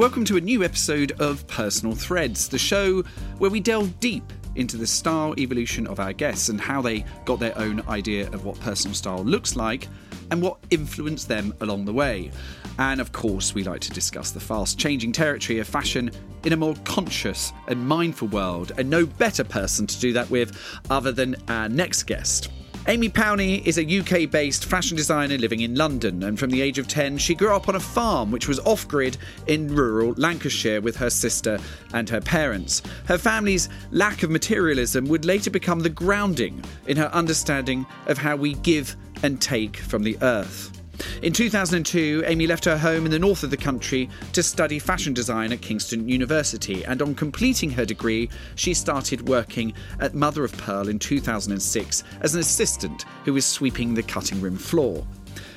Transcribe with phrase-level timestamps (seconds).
[0.00, 3.02] Welcome to a new episode of Personal Threads, the show
[3.36, 7.38] where we delve deep into the style evolution of our guests and how they got
[7.38, 9.88] their own idea of what personal style looks like
[10.30, 12.30] and what influenced them along the way.
[12.78, 16.10] And of course, we like to discuss the fast changing territory of fashion
[16.44, 20.58] in a more conscious and mindful world, and no better person to do that with
[20.88, 22.48] other than our next guest.
[22.88, 26.78] Amy Powney is a UK based fashion designer living in London, and from the age
[26.78, 30.80] of 10, she grew up on a farm which was off grid in rural Lancashire
[30.80, 31.58] with her sister
[31.92, 32.82] and her parents.
[33.04, 38.34] Her family's lack of materialism would later become the grounding in her understanding of how
[38.34, 40.79] we give and take from the earth.
[41.22, 45.12] In 2002, Amy left her home in the north of the country to study fashion
[45.12, 50.56] design at Kingston University, and on completing her degree, she started working at Mother of
[50.56, 55.06] Pearl in 2006 as an assistant who was sweeping the cutting room floor.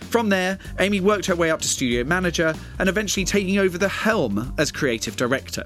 [0.10, 3.90] From there, Amy worked her way up to studio manager and eventually taking over the
[3.90, 5.64] helm as creative director.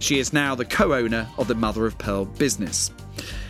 [0.00, 2.90] She is now the co owner of the Mother of Pearl business.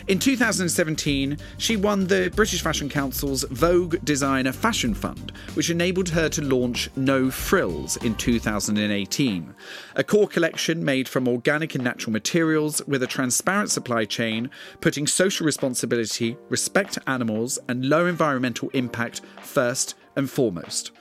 [0.07, 6.29] In 2017, she won the British Fashion Council's Vogue Designer Fashion Fund, which enabled her
[6.29, 9.55] to launch No Frills in 2018,
[9.97, 14.51] a core collection made from organic and natural materials with a transparent supply chain,
[14.83, 20.93] putting social responsibility, respect to animals, and low environmental impact first and foremost.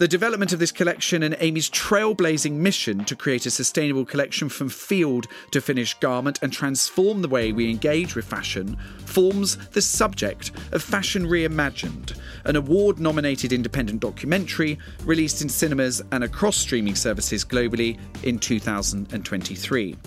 [0.00, 4.70] The development of this collection and Amy's trailblazing mission to create a sustainable collection from
[4.70, 10.52] field to finished garment and transform the way we engage with fashion forms the subject
[10.72, 17.44] of Fashion Reimagined, an award nominated independent documentary released in cinemas and across streaming services
[17.44, 19.98] globally in 2023.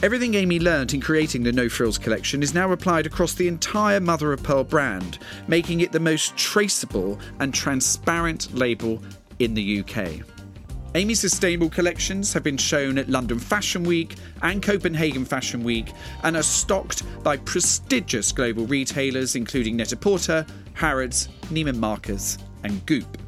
[0.00, 3.98] Everything Amy learnt in creating the No Frills collection is now applied across the entire
[3.98, 5.18] Mother of Pearl brand,
[5.48, 9.02] making it the most traceable and transparent label
[9.38, 10.24] in the UK.
[10.94, 16.36] Amy's sustainable collections have been shown at London Fashion Week and Copenhagen Fashion Week and
[16.36, 23.27] are stocked by prestigious global retailers including Net-a-Porter, Harrods, Neiman Marcus, and Goop.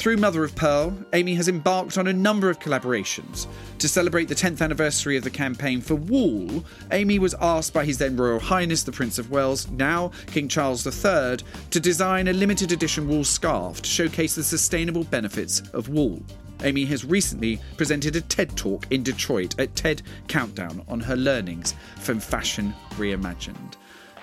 [0.00, 3.46] Through Mother of Pearl, Amy has embarked on a number of collaborations.
[3.80, 7.98] To celebrate the 10th anniversary of the campaign for wool, Amy was asked by His
[7.98, 12.72] then Royal Highness the Prince of Wales, now King Charles III, to design a limited
[12.72, 16.22] edition wool scarf to showcase the sustainable benefits of wool.
[16.62, 21.74] Amy has recently presented a TED talk in Detroit at TED Countdown on her learnings
[21.96, 23.74] from Fashion Reimagined.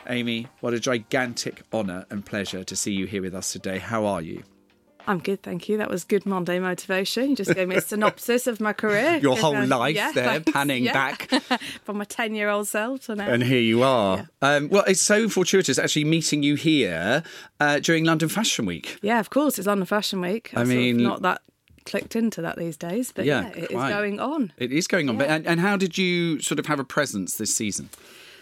[0.10, 3.78] Amy, what a gigantic honour and pleasure to see you here with us today.
[3.78, 4.42] How are you?
[5.08, 5.78] I'm good, thank you.
[5.78, 7.30] That was good Monday motivation.
[7.30, 9.18] You just gave me a synopsis of my career.
[9.22, 10.52] Your whole um, life yeah, there, thanks.
[10.54, 10.94] panning yeah.
[10.94, 11.30] back.
[11.84, 13.30] From my 10 year old self to now.
[13.30, 14.28] And here you are.
[14.42, 14.56] Yeah.
[14.56, 17.24] Um, well, it's so fortuitous actually meeting you here
[17.62, 19.00] uh, during London Fashion Week.
[19.02, 19.58] Yeah, of course.
[19.58, 20.52] It's London Fashion Week.
[20.54, 21.42] I, I mean, not that
[21.86, 24.52] clicked into that these days, but yeah, yeah it is going on.
[24.58, 25.18] It is going on.
[25.18, 27.90] But, and, and how did you sort of have a presence this season?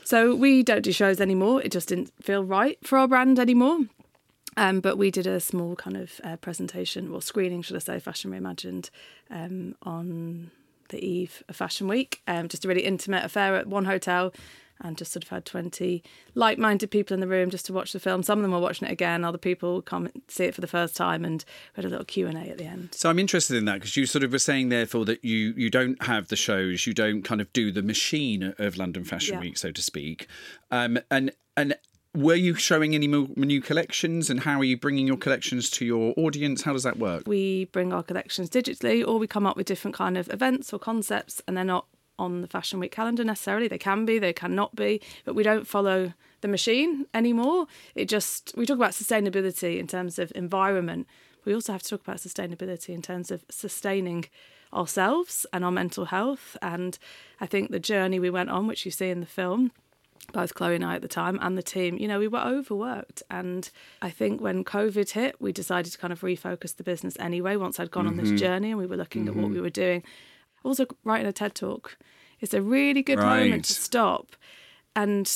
[0.03, 1.61] So we don't do shows anymore.
[1.61, 3.79] It just didn't feel right for our brand anymore.
[4.57, 7.99] Um, but we did a small kind of uh, presentation, or screening, should I say,
[7.99, 8.89] Fashion Reimagined,
[9.29, 10.51] um, on
[10.89, 12.21] the eve of Fashion Week.
[12.27, 14.33] Um, just a really intimate affair at one hotel,
[14.81, 17.93] and just sort of had 20 like minded people in the room just to watch
[17.93, 18.23] the film.
[18.23, 20.95] Some of them were watching it again, other people come see it for the first
[20.95, 21.43] time, and
[21.75, 22.89] we had a little Q&A at the end.
[22.93, 25.69] So I'm interested in that because you sort of were saying, therefore, that you, you
[25.69, 29.41] don't have the shows, you don't kind of do the machine of London Fashion yeah.
[29.41, 30.27] Week, so to speak.
[30.71, 31.75] Um, and and
[32.15, 36.13] were you showing any new collections and how are you bringing your collections to your
[36.17, 36.63] audience?
[36.63, 37.23] How does that work?
[37.25, 40.79] We bring our collections digitally or we come up with different kind of events or
[40.79, 41.87] concepts and they're not
[42.17, 43.67] on the fashion week calendar necessarily.
[43.67, 47.67] They can be they cannot be but we don't follow the machine anymore.
[47.93, 51.07] It just we talk about sustainability in terms of environment.
[51.43, 54.25] We also have to talk about sustainability in terms of sustaining
[54.73, 56.55] ourselves and our mental health.
[56.61, 56.97] And
[57.41, 59.71] i think the journey we went on which you see in the film
[60.33, 63.23] both Chloe and I at the time and the team, you know, we were overworked.
[63.29, 63.69] And
[64.01, 67.79] I think when COVID hit, we decided to kind of refocus the business anyway, once
[67.79, 68.11] I'd gone mm-hmm.
[68.11, 68.37] on this mm-hmm.
[68.37, 69.31] journey and we were looking mm-hmm.
[69.31, 69.63] at what we mm-hmm.
[69.63, 70.03] were doing.
[70.63, 71.97] Also, writing a TED talk
[72.41, 73.41] is a really good right.
[73.41, 74.35] moment to stop.
[74.95, 75.31] And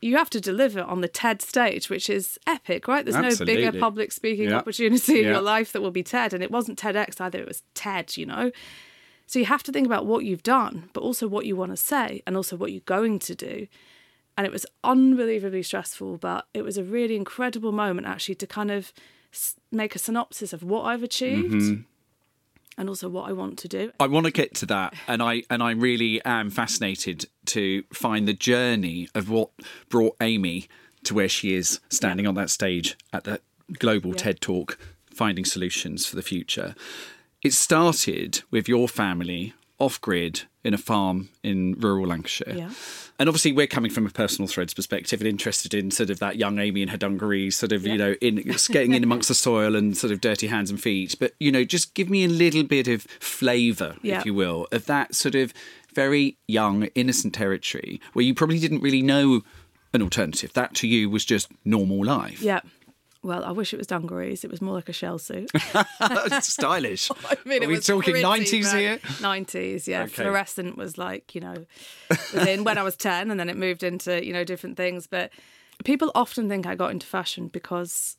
[0.00, 3.04] you have to deliver on the TED stage, which is epic, right?
[3.04, 3.54] There's Absolutely.
[3.54, 4.60] no bigger public speaking yep.
[4.60, 5.34] opportunity in yep.
[5.34, 6.34] your life that will be TED.
[6.34, 8.50] And it wasn't TEDx either, it was TED, you know?
[9.26, 11.76] So you have to think about what you've done, but also what you want to
[11.76, 13.68] say and also what you're going to do
[14.36, 18.70] and it was unbelievably stressful but it was a really incredible moment actually to kind
[18.70, 18.92] of
[19.70, 21.82] make a synopsis of what i've achieved mm-hmm.
[22.78, 25.42] and also what i want to do i want to get to that and i
[25.50, 29.50] and i really am fascinated to find the journey of what
[29.88, 30.68] brought amy
[31.04, 32.28] to where she is standing yeah.
[32.28, 33.40] on that stage at the
[33.78, 34.16] global yeah.
[34.16, 34.78] ted talk
[35.12, 36.74] finding solutions for the future
[37.42, 39.52] it started with your family
[39.82, 42.54] off grid in a farm in rural Lancashire.
[42.54, 42.70] Yeah.
[43.18, 46.36] And obviously, we're coming from a personal threads perspective and interested in sort of that
[46.36, 48.36] young Amy in her dungarees, sort of, you know, in
[48.70, 51.16] getting in amongst the soil and sort of dirty hands and feet.
[51.18, 54.20] But, you know, just give me a little bit of flavour, Yeah.
[54.20, 55.52] if you will, of that sort of
[55.94, 59.42] very young, innocent territory where you probably didn't really know
[59.92, 60.52] an alternative.
[60.54, 62.40] That to you was just normal life.
[62.40, 62.60] Yeah.
[63.24, 64.42] Well, I wish it was dungarees.
[64.44, 65.50] It was more like a shell suit.
[66.40, 67.10] Stylish.
[67.24, 68.98] I mean, Are we talking 90s here?
[69.20, 70.02] Nineties, yeah.
[70.02, 70.10] Okay.
[70.24, 71.54] Fluorescent was like you know,
[72.10, 75.06] within when I was ten, and then it moved into you know different things.
[75.06, 75.30] But
[75.84, 78.16] people often think I got into fashion because,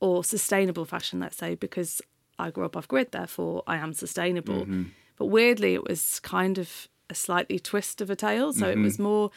[0.00, 2.02] or sustainable fashion, let's say, because
[2.38, 3.12] I grew up off grid.
[3.12, 4.62] Therefore, I am sustainable.
[4.62, 4.82] Mm-hmm.
[5.16, 8.52] But weirdly, it was kind of a slightly twist of a tale.
[8.52, 8.82] So it Mm-hmm.
[8.84, 9.30] was more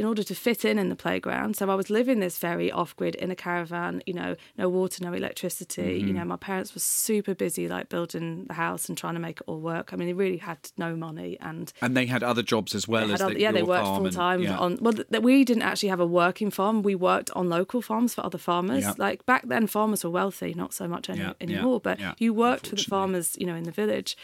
[0.00, 1.56] in order to fit in in the playground.
[1.56, 5.04] So I was living this very off grid in a caravan, you know, no water,
[5.04, 5.98] no electricity.
[5.98, 6.08] Mm-hmm.
[6.08, 9.40] You know, my parents were super busy like building the house and trying to make
[9.40, 9.92] it all work.
[9.92, 13.12] I mean, they really had no money and And they had other jobs as well
[13.12, 14.56] as other- the, yeah, they worked full time yeah.
[14.56, 14.78] on.
[14.80, 16.82] Well, th- we didn't actually have a working farm.
[16.82, 18.84] We worked on local farms for other farmers.
[18.84, 18.94] Yeah.
[18.96, 21.78] Like back then, farmers were wealthy, not so much any, anymore.
[21.78, 24.16] but you worked for the farmers, you know, in the village.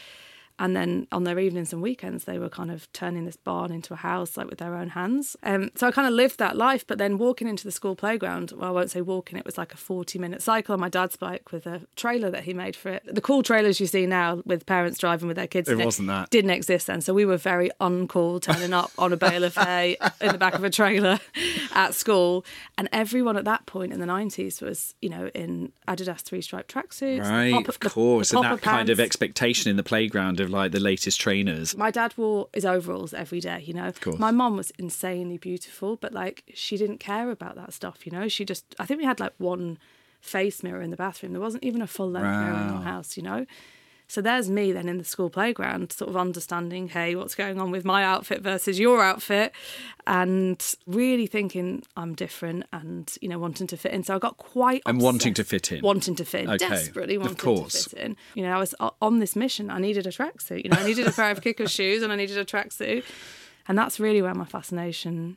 [0.59, 3.93] And then on their evenings and weekends, they were kind of turning this barn into
[3.93, 5.35] a house, like with their own hands.
[5.43, 6.85] Um, so I kind of lived that life.
[6.85, 9.73] But then walking into the school playground, well, I won't say walking, it was like
[9.73, 12.89] a 40 minute cycle on my dad's bike with a trailer that he made for
[12.89, 13.03] it.
[13.05, 15.69] The cool trailers you see now with parents driving with their kids.
[15.69, 16.29] It wasn't that.
[16.29, 17.01] Didn't exist then.
[17.01, 20.55] So we were very uncool, turning up on a bale of hay in the back
[20.55, 21.19] of a trailer
[21.73, 22.45] at school.
[22.77, 26.67] And everyone at that point in the 90s was, you know, in Adidas three stripe
[26.67, 27.21] tracksuits.
[27.21, 28.31] Right, pop- of course.
[28.31, 31.75] the and that popper kind of expectation in the playground of like the latest trainers.
[31.77, 33.87] My dad wore his overalls every day, you know.
[33.87, 34.19] Of course.
[34.19, 38.27] My mom was insanely beautiful, but like she didn't care about that stuff, you know.
[38.27, 39.77] She just, I think we had like one
[40.21, 41.31] face mirror in the bathroom.
[41.33, 42.75] There wasn't even a full length mirror in Wow.
[42.77, 43.45] our house, you know.
[44.09, 47.71] So there's me then in the school playground, sort of understanding, hey, what's going on
[47.71, 49.51] with my outfit versus your outfit,
[50.05, 54.03] and really thinking I'm different and you know wanting to fit in.
[54.03, 55.81] So I got quite And wanting to fit in.
[55.81, 57.83] wanting to fit in, Okay, desperately of wanting course.
[57.83, 58.15] to fit in.
[58.33, 59.69] You know, I was uh, on this mission.
[59.69, 60.63] I needed a tracksuit.
[60.63, 63.03] You know, I needed a pair of kicker shoes and I needed a tracksuit,
[63.67, 65.35] and that's really where my fascination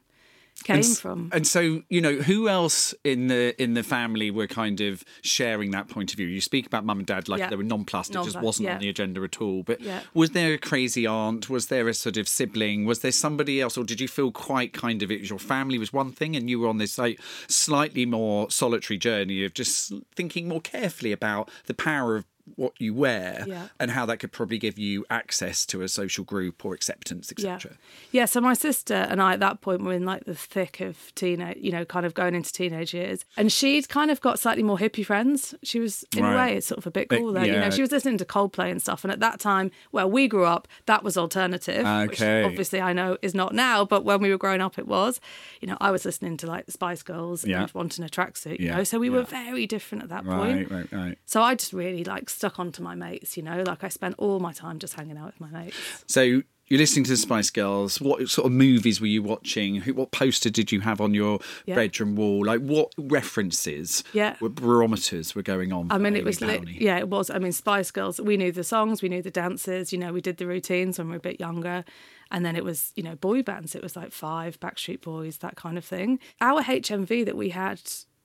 [0.65, 1.31] came and, from.
[1.33, 5.71] And so, you know, who else in the in the family were kind of sharing
[5.73, 6.27] that point of view?
[6.27, 7.51] You speak about mum and dad like Yeah.
[7.51, 8.75] they were nonplussed; it just wasn't yeah.
[8.75, 9.63] on the agenda at all.
[9.63, 10.01] But Yeah.
[10.15, 11.49] was there a crazy aunt?
[11.51, 12.85] Was there a sort of sibling?
[12.85, 15.79] Was there somebody else, or did you feel quite kind of it was your family
[15.79, 19.93] was one thing, and you were on this like slightly more solitary journey of just
[20.15, 22.25] thinking more carefully about the power of
[22.57, 23.69] what you wear Yeah.
[23.79, 27.73] and how that could probably give you access to a social group or acceptance, etc.
[28.13, 28.25] Yeah, yeah.
[28.27, 31.59] so my sister and I at that point were in like the thick of teenage,
[31.61, 33.25] you know, kind of going into teenage years.
[33.37, 35.55] And she'd kind of got slightly more hippie friends.
[35.63, 36.33] She was, in Right.
[36.33, 37.45] a way, it's sort of a bit cooler.
[37.45, 37.61] You yeah.
[37.65, 39.05] know, she was listening to Coldplay and stuff.
[39.05, 41.87] And at that time, where we grew up, that was alternative.
[41.87, 42.07] Okay.
[42.07, 45.21] Which obviously I know is not now, but when we were growing up, it was.
[45.61, 48.67] You know, I was listening to like the Spice Girls and wanting a tracksuit, you
[48.67, 48.85] Yeah, know.
[48.85, 50.71] So we were very different at that point.
[50.71, 51.19] Right, right, right.
[51.27, 54.41] So I just really like stuck onto my mates, you know, like I spent all
[54.41, 55.77] my time just hanging out with my mates.
[56.07, 58.01] So you're listening to the Spice Girls.
[58.01, 59.83] What sort of movies were you watching?
[59.83, 61.75] What poster did you have on your Yeah.
[61.75, 62.47] bedroom wall?
[62.47, 64.03] Like what references?
[64.15, 64.37] Yeah.
[64.41, 65.89] were barometers were going on?
[65.91, 66.79] I mean, it was Downey?
[66.81, 67.29] yeah, it was.
[67.29, 68.19] I mean, Spice Girls.
[68.19, 69.93] We knew the songs, we knew the dances.
[69.93, 71.85] You know, we did the routines when we were a bit younger,
[72.31, 73.75] and then it was you know boy bands.
[73.75, 76.19] It was like Five, Backstreet Boys, that kind of thing.
[76.41, 77.83] Our HMV that we had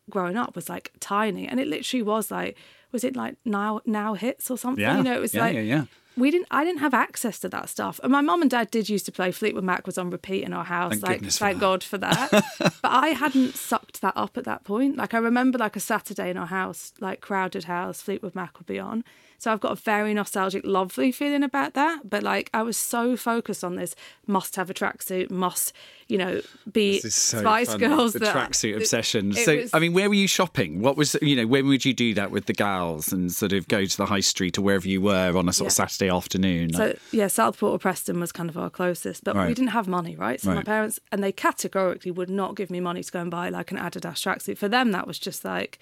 [0.09, 2.57] growing up was like tiny, and it literally was like,
[2.95, 4.81] was it like now now hits or something?
[4.81, 5.85] Yeah, You know, it was yeah, like yeah, yeah.
[6.15, 7.99] we didn't I didn't have access to that stuff.
[8.03, 10.53] And my mum and dad did used to play Fleetwood Mac was on repeat in
[10.53, 10.93] our house.
[10.93, 11.61] Thank like goodness thank that.
[11.61, 12.29] God for that.
[12.59, 14.95] but I hadn't sucked that up at that point.
[14.95, 18.67] Like I remember like a Saturday in our house, like crowded house, Fleetwood Mac would
[18.67, 19.03] be on.
[19.37, 22.09] So I've got a very nostalgic, lovely feeling about that.
[22.09, 23.95] But like I was so focused on this
[24.27, 25.73] must have a tracksuit, must,
[26.07, 28.13] you know, be so Spice funny, Girls.
[28.13, 29.31] The tracksuit obsession.
[29.31, 30.81] it so, was- I mean, where were you shopping?
[30.81, 33.67] What was, you know, when would you do that with the gals and sort of
[33.67, 36.73] go to the high street or wherever you were on a sort of Saturday afternoon?
[36.73, 39.47] So yeah, Southport or Preston was kind of our closest, but Right.
[39.47, 40.39] we didn't have money, right?
[40.41, 43.49] So my parents and they categorically would not give me money to go and buy
[43.49, 44.57] like an Adidas tracksuit.
[44.57, 45.77] For them, that was just like,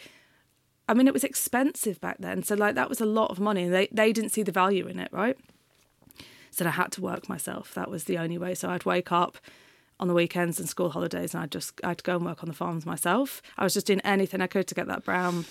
[0.87, 3.63] I mean, it was expensive back then, so like that was a lot of money,
[3.63, 5.37] and they they didn't see the value in it, right?
[6.51, 7.73] So I had to work myself.
[7.73, 8.53] That was the only way.
[8.53, 9.37] So I'd wake up
[9.99, 12.55] on the weekends and school holidays, and I'd just I'd go and work on the
[12.55, 13.41] farms myself.
[13.57, 15.45] I was just doing anything I could to get that brown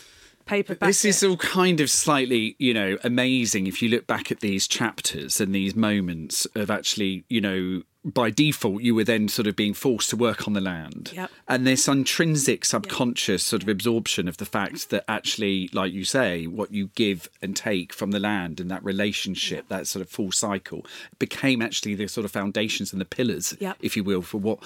[0.44, 0.88] paper back.
[0.88, 4.66] This is all kind of slightly, you know, amazing if you look back at these
[4.66, 9.54] chapters and these moments of actually, you know, by default you were then sort of
[9.54, 11.12] being forced to work on the land.
[11.14, 11.30] Yep.
[11.48, 14.96] And this intrinsic subconscious sort of absorption of the fact mm-hmm.
[14.96, 18.84] that actually, like you say, what you give and take from the land and that
[18.84, 20.84] relationship, that sort of full cycle,
[21.18, 23.76] became actually the sort of foundations and the pillars, Yep.
[23.80, 24.58] if you will, for what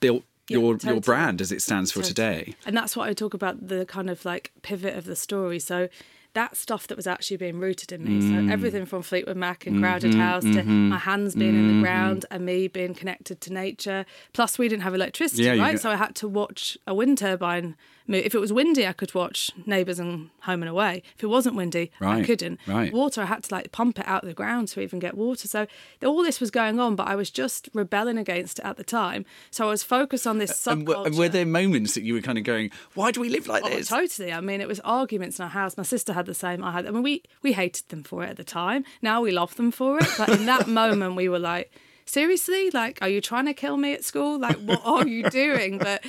[0.00, 0.92] built Yeah, your totally.
[0.94, 2.54] your brand as it stands for today.
[2.66, 5.58] And that's what I talk about the kind of like pivot of the story.
[5.58, 5.88] So
[6.34, 8.20] that stuff that was actually being rooted in me.
[8.20, 8.46] Mm.
[8.46, 11.80] So everything from Fleetwood Mac and Crowded Mm-hmm, House to my hands being in the
[11.82, 14.04] ground and me being connected to nature.
[14.32, 15.80] Plus, we didn't have electricity, Yeah, right?
[15.80, 17.76] So I had to watch a wind turbine.
[18.06, 21.02] If it was windy, I could watch Neighbours and Home and Away.
[21.16, 22.60] If it wasn't windy, I couldn't.
[22.66, 22.92] right.
[22.92, 25.48] Water, I had to like pump it out of the ground to even get water.
[25.48, 25.66] So
[26.04, 29.24] all this was going on, but I was just rebelling against it at the time.
[29.50, 32.20] So I was focused on this And, were- and were there moments that you were
[32.20, 34.32] kind of going, "Why do we live like Oh, this?" totally.
[34.34, 35.76] I mean, it was arguments in our house.
[35.78, 36.62] My sister had the same.
[36.62, 36.86] I had.
[36.86, 38.84] I mean, we we hated them for it at the time.
[39.00, 40.08] Now we love them for it.
[40.18, 41.72] But in that moment, we were like,
[42.04, 44.38] seriously, like, are you trying to kill me at school?
[44.38, 45.78] Like, what are you doing?
[45.78, 46.04] But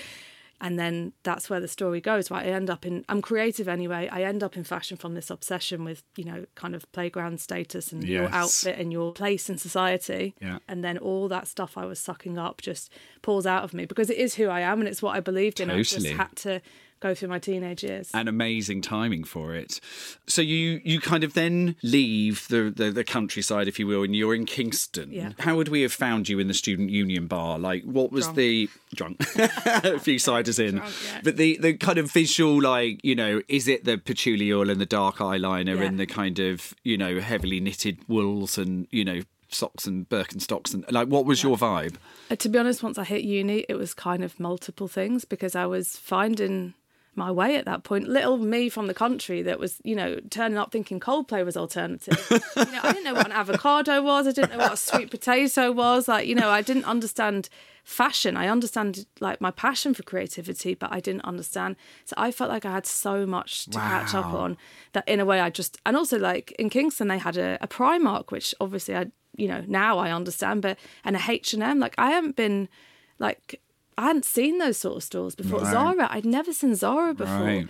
[0.62, 2.32] and then that's where the story goes.
[2.32, 3.04] Right, I end up in.
[3.10, 4.08] I'm creative anyway.
[4.12, 7.92] I end up in fashion from this obsession with you know kind of playground status
[7.92, 10.36] and your outfit and your place in society.
[10.42, 10.60] Yeah.
[10.68, 14.10] And then all that stuff I was sucking up just pulls out of me because
[14.10, 15.70] it is who I am and it's what I believed in.
[15.70, 16.62] I just had to
[17.00, 18.10] go through my teenage years.
[18.14, 19.80] and amazing timing for it.
[20.28, 24.16] So you you kind of then leave the, the, the countryside, if you will, and
[24.16, 25.12] you're in Kingston.
[25.12, 25.32] Yeah.
[25.40, 27.60] How would we have found you in the student union bar?
[27.60, 28.38] Like, what was Drunk.
[28.38, 29.20] the drunk?
[29.36, 31.22] a few ciders in, Drunk, yeah.
[31.24, 34.80] but the the kind of visual, like you know, is it the patchouli oil and
[34.82, 35.84] the dark eyeliner Yeah.
[35.84, 40.74] and the kind of you know heavily knitted wools and you know socks and Birkenstocks
[40.74, 41.96] and like what was your vibe?
[42.32, 45.56] Uh, to be honest, once I hit uni, it was kind of multiple things because
[45.56, 46.74] I was finding
[47.16, 48.08] my way at that point.
[48.08, 52.26] Little me from the country that was, you know, turning up thinking Coldplay was alternative.
[52.30, 54.28] you know, I didn't know what an avocado was.
[54.28, 56.08] I didn't know what a sweet potato was.
[56.08, 57.50] Like, you know, I didn't understand
[57.86, 58.36] fashion.
[58.36, 61.76] I understand like my passion for creativity, but I didn't understand.
[62.04, 64.58] So I felt like I had so much to catch up on
[64.94, 67.68] that in a way I just and also like in Kingston they had a, a
[67.68, 69.06] Primark, which obviously I
[69.38, 71.80] you know now I understand, but and a H and M.
[71.80, 72.70] Like I haven't been
[73.20, 73.62] like
[73.98, 75.60] I hadn't seen those sort of stores before.
[75.62, 75.72] Right.
[75.72, 77.34] Zara, I'd never seen Zara before.
[77.46, 77.68] Right.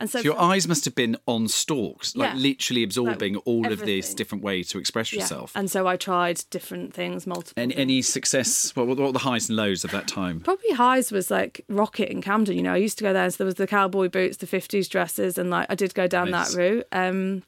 [0.00, 2.40] And so, So your for- eyes must have been on stalks, like Yeah.
[2.40, 4.16] literally absorbing all of these everything.
[4.16, 5.20] different ways to express yeah.
[5.20, 5.52] yourself.
[5.54, 7.62] And so I tried different things, multiple.
[7.62, 7.80] And things.
[7.80, 8.74] any success?
[8.74, 10.40] What, what were the highs and lows of that time?
[10.40, 12.56] Probably highs was like Rocket in Camden.
[12.56, 13.28] You know, I used to go there.
[13.30, 16.30] So there was the cowboy boots, the fifties dresses, and like I did go down
[16.30, 16.54] Nice.
[16.54, 16.86] that route.
[16.92, 17.42] Um,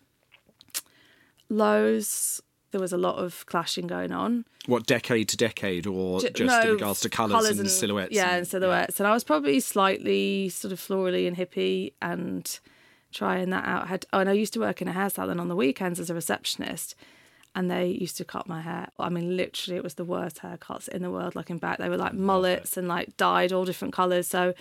[1.49, 4.45] lows, there was a lot of clashing going on.
[4.67, 8.13] What decade to decade, or Ju- just in regards to colours, colours and, silhouettes?
[8.15, 8.99] Yeah, and- and silhouettes.
[9.01, 12.59] And I was probably slightly sort of florally and hippie and
[13.13, 13.85] trying that out.
[13.85, 16.01] I had oh, and I used to work in a hair salon on the weekends
[16.01, 16.95] as a receptionist.
[17.55, 18.89] And they used to cut my hair.
[18.99, 21.35] I mean, literally, it was the worst haircuts in the world.
[21.37, 24.27] Looking back, they were like mullets and like dyed all different colours.
[24.27, 24.55] So,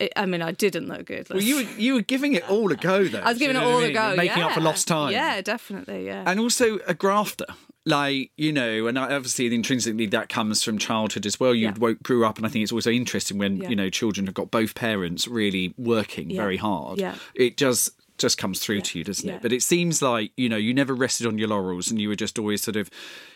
[0.00, 1.28] it, I mean, I didn't look good.
[1.30, 3.20] Well, you were you were giving it all a go, though.
[3.20, 3.92] I was giving it all I a mean?
[3.94, 5.12] go, making up for lost time.
[5.12, 6.06] Yeah, definitely.
[6.06, 6.24] Yeah.
[6.26, 7.46] and also a grafter.
[7.86, 11.54] Like you know, and obviously intrinsically that comes from childhood as well.
[11.54, 11.92] You Yeah.
[12.02, 13.68] grew up, and I think it's also interesting when Yeah.
[13.68, 16.40] you know children have got both parents really working Yeah.
[16.40, 16.98] very hard.
[16.98, 17.16] Yeah.
[17.34, 19.34] it just just comes through to you, doesn't Yeah.
[19.36, 19.42] it?
[19.42, 22.16] But it seems like you know you never rested on your laurels, and you were
[22.16, 22.88] just always sort of,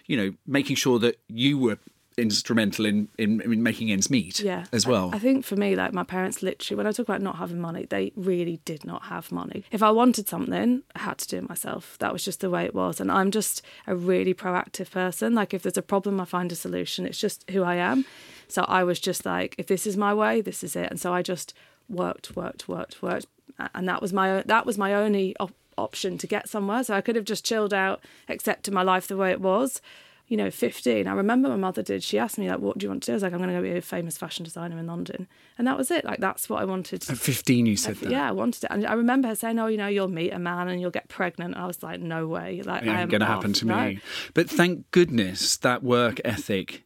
[0.06, 1.78] you know, making sure that you were
[2.18, 4.40] instrumental in in, in making ends meet.
[4.40, 4.64] yeah.
[4.72, 5.10] as I- well.
[5.14, 7.87] I, think for me like my parents literally when i talk about not having money
[7.87, 9.64] they really did not have money.
[9.70, 11.96] If i wanted something i had to do it myself.
[11.98, 13.00] That was just the way it was.
[13.00, 15.34] And i'm just a really proactive person.
[15.34, 17.06] Like if there's a problem i find a solution.
[17.06, 18.04] It's just who i am.
[18.48, 20.90] So i was just like if this is my way this is it.
[20.90, 21.54] And so i just
[21.88, 23.26] worked worked worked worked.
[23.75, 26.82] And that was my that was my only op- option to get somewhere.
[26.84, 29.80] So i could have just chilled out accepted my life the way it was
[30.28, 32.02] you know, 15, I remember my mother did.
[32.02, 33.12] She asked me, like, what do you want to do?
[33.12, 35.26] I was like, I'm going to go be a famous fashion designer in London.
[35.56, 36.04] And that was it.
[36.04, 37.08] Like, that's what I wanted.
[37.08, 38.11] At fifteen, you said that.
[38.11, 38.70] Yeah, I wanted it.
[38.70, 41.08] And I remember her saying, oh, you know, you'll meet a man and you'll get
[41.08, 41.56] pregnant.
[41.56, 42.61] I was like, no way.
[42.62, 43.85] Like, It ain't going to happen to No.
[43.88, 44.00] me.
[44.35, 46.85] But thank goodness that work ethic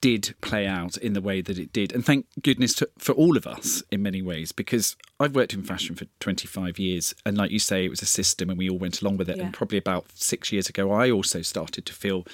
[0.00, 1.92] did play out in the way that it did.
[1.92, 5.62] And thank goodness to, for all of us in many ways, because I've worked in
[5.62, 7.14] fashion for 25 years.
[7.26, 9.36] And like you say, it was a system and we all went along with it.
[9.36, 9.44] Yeah.
[9.44, 12.26] And probably about six years ago, I also started to feel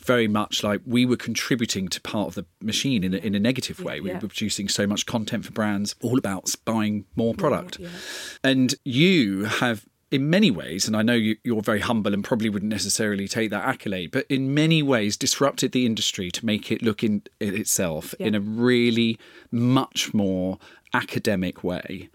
[0.00, 3.40] very much like we were contributing to part of the machine in a, in a
[3.40, 4.00] negative way.
[4.00, 7.78] We were producing so much content for brands, all about buying more product.
[7.78, 7.88] yeah.
[8.42, 12.48] And you have, in many ways, and I know you, you're very humble and probably
[12.48, 16.82] wouldn't necessarily take that accolade, but in many ways disrupted the industry to make it
[16.82, 19.18] look in, in itself in a really
[19.50, 20.58] much more
[20.94, 22.08] academic way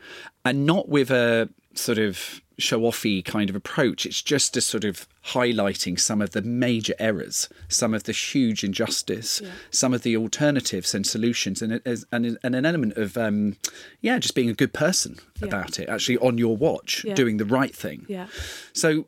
[0.46, 4.06] and not with a sort of show offy kind of approach.
[4.06, 8.64] It's just a sort of highlighting some of the major errors, some of the huge
[8.64, 9.50] injustice, Yeah.
[9.70, 13.58] some of the alternatives and solutions, and, and, and an element of, um,
[14.02, 15.48] yeah, just being a good person Yeah.
[15.48, 17.14] about it, actually on your watch, Yeah.
[17.16, 18.06] doing the right thing.
[18.08, 18.28] Yeah.
[18.74, 19.08] So,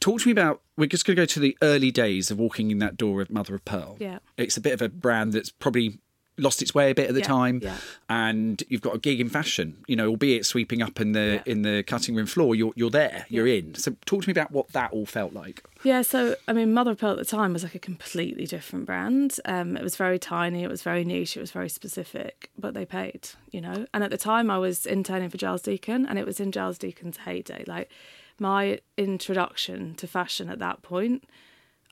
[0.00, 0.60] talk to me about.
[0.76, 3.30] We're just going to go to the early days of walking in that door of
[3.30, 3.96] Mother of Pearl.
[4.00, 4.18] Yeah.
[4.36, 5.98] It's a bit of a brand that's probably
[6.36, 7.76] lost its way a bit at the Yeah, time, yeah.
[8.08, 9.76] and you've got a gig in fashion.
[9.86, 11.52] You know, albeit sweeping up in the Yeah.
[11.52, 13.74] in the cutting room floor, you're you're there, you're in.
[13.74, 15.62] So, talk to me about what that all felt like.
[15.84, 18.86] Yeah, so I mean, Mother of Pearl at the time was like a completely different
[18.86, 19.38] brand.
[19.44, 22.86] Um, it was very tiny, it was very niche, it was very specific, but they
[22.86, 23.86] paid, you know.
[23.92, 26.78] And at the time, I was interning for Giles Deacon, and it was in Giles
[26.78, 27.64] Deacon's heyday.
[27.66, 27.90] Like
[28.40, 31.24] my introduction to fashion at that point.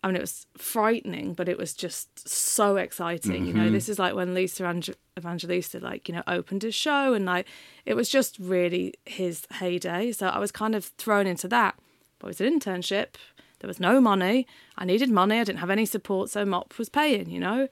[0.02, 3.47] I mean, it was frightening, but it was just so exciting.
[3.47, 3.73] You know, mm-hmm.
[3.73, 7.47] this is like when Lisa Ange- Evangelista, like, you know, opened his show, and like,
[7.87, 10.11] it was just really his heyday.
[10.12, 11.76] So I was kind of thrown into that.
[12.18, 13.14] But it was an internship.
[13.61, 14.47] There was no money.
[14.76, 15.38] I needed money.
[15.38, 17.68] I didn't have any support, so Mop was paying, you know.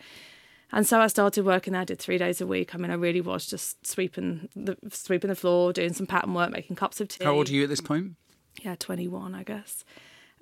[0.73, 1.83] And so I started working there.
[1.83, 2.75] I did three days a week.
[2.75, 6.53] I mean, I really was just sweeping the sweeping the floor, doing some pattern work,
[6.53, 7.25] making cups of tea.
[7.25, 8.15] How old are you at this point?
[8.63, 9.85] Yeah, twenty one, I guess.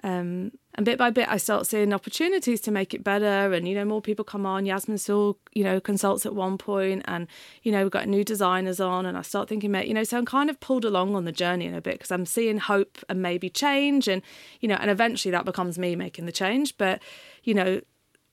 [0.04, 3.74] Um, and bit by bit, I start seeing opportunities to make it better, and you
[3.74, 4.64] know, more people come on.
[4.64, 7.26] Yasmin Sewell, you know, consults at one point, and
[7.62, 10.24] you know, we've got new designers on, and I start thinking, you know, so I'm
[10.24, 13.20] kind of pulled along on the journey in a bit because I'm seeing hope and
[13.20, 14.22] maybe change, and
[14.60, 16.76] you know, and eventually that becomes me making the change.
[16.78, 17.02] But
[17.42, 17.80] you know,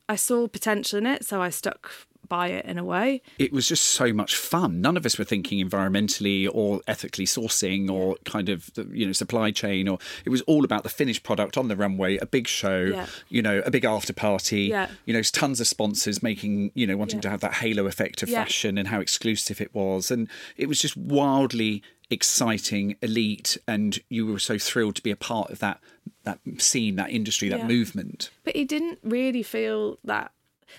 [0.08, 1.90] I saw potential in it, so I stuck
[2.28, 3.22] by it in a way.
[3.38, 4.80] It was just so much fun.
[4.80, 9.50] None of us were thinking environmentally or ethically sourcing or kind of you know supply
[9.50, 12.84] chain or it was all about the finished product on the runway, a big show,
[12.84, 13.06] Yeah.
[13.28, 14.88] you know, a big after party, Yeah.
[15.04, 17.22] you know, tons of sponsors making, you know, wanting Yeah.
[17.22, 20.80] to have that halo effect of fashion and how exclusive it was and it was
[20.80, 25.80] just wildly exciting, elite and you were so thrilled to be a part of that
[26.24, 27.66] that scene, that industry, that Yeah.
[27.68, 28.30] movement.
[28.42, 30.32] But he didn't really feel that.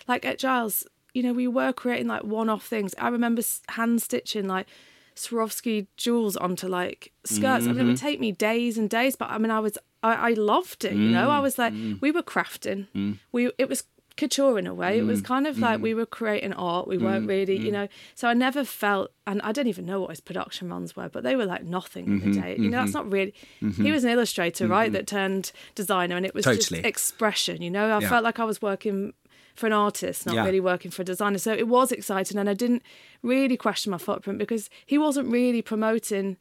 [0.06, 0.86] Like at Giles,
[1.18, 2.94] you know, we were creating like one off things.
[3.00, 4.68] I remember hand stitching like
[5.16, 7.66] Swarovski jewels onto like skirts.
[7.66, 8.06] I mean, it would mm-hmm.
[8.06, 11.10] take me days and days, but I mean, I was, I, I loved it, you
[11.10, 11.32] know?
[11.32, 11.96] I was like, mm-hmm.
[12.02, 12.86] we were crafting.
[12.96, 13.18] Mm.
[13.32, 13.84] We, it was
[14.16, 15.00] couture in a way.
[15.00, 15.26] It was mm.
[15.26, 15.84] kind of like mm.
[15.84, 16.88] we were creating art.
[16.88, 17.88] We weren't really, you know.
[18.14, 21.24] So I never felt, and I don't even know what his production runs were, but
[21.24, 22.42] they were like nothing in the mm-hmm.
[22.42, 22.56] day.
[22.60, 23.34] You know, that's not really.
[23.60, 24.92] He was an illustrator, right?
[24.92, 26.82] That turned designer, and it was Totally.
[26.82, 27.62] just expression.
[27.62, 28.10] You know, I Yeah.
[28.10, 29.14] felt like I was working
[29.58, 30.46] for an artist, not Yeah.
[30.46, 31.38] really working for a designer.
[31.40, 32.84] So it was exciting, and I didn't
[33.24, 36.38] really question my footprint because he wasn't really promoting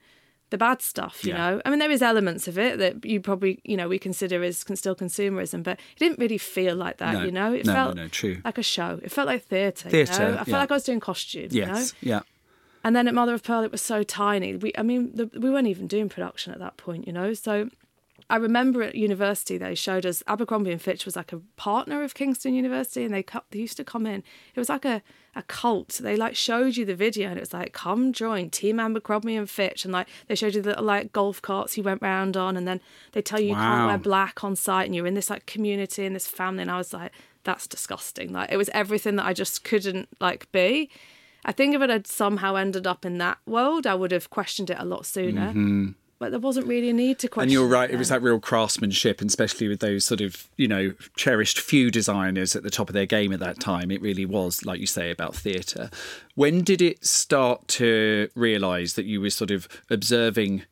[0.51, 1.25] the bad stuff.
[1.25, 1.37] You Yeah.
[1.51, 4.45] know, I mean, there is elements of it that you probably, you know, we consider
[4.45, 7.15] as con- still consumerism, but it didn't really feel like that.
[7.15, 7.25] No.
[7.25, 8.37] You know, it No, no, felt no, true.
[8.45, 9.01] like a show.
[9.03, 9.89] It felt like theatre.
[9.91, 10.39] Theatre, You know?
[10.43, 11.53] I felt like I was doing costumes.
[11.55, 11.75] You know?
[11.75, 11.95] Yes.
[12.01, 12.21] Yeah.
[12.85, 14.55] And then at Mother of Pearl, it was so tiny.
[14.55, 17.35] We, I mean, the, we weren't even doing production at that point, you know.
[17.35, 17.69] So
[18.29, 22.15] I remember at university they showed us Abercrombie and Fitch was like a partner of
[22.15, 24.25] Kingston University, and they they used to come in.
[24.55, 25.03] It was like a
[25.37, 26.01] a cult.
[26.03, 29.49] They like showed you the video, and it was like, come join Team Abercrombie and
[29.49, 32.67] Fitch, and like they showed you the like golf carts he went round on, and
[32.67, 32.81] then
[33.13, 36.05] they tell you you can't wear black on site, and you're in this like community
[36.05, 37.13] and this family, and I was like,
[37.45, 38.33] that's disgusting.
[38.33, 40.91] Like it was everything that I just couldn't like be.
[41.45, 44.69] I think if it had somehow ended up in that world, I would have questioned
[44.69, 45.51] it a lot sooner.
[45.51, 45.91] Mm-hmm.
[46.19, 47.45] But there wasn't really a need to question.
[47.45, 50.67] And you're right, it was that real craftsmanship, and especially with those sort of, you
[50.67, 53.91] know, cherished few designers at the top of their game at that time.
[53.91, 55.91] It really was, like you say, about theatre.
[56.35, 60.63] When did it start to realise that you were sort of observing,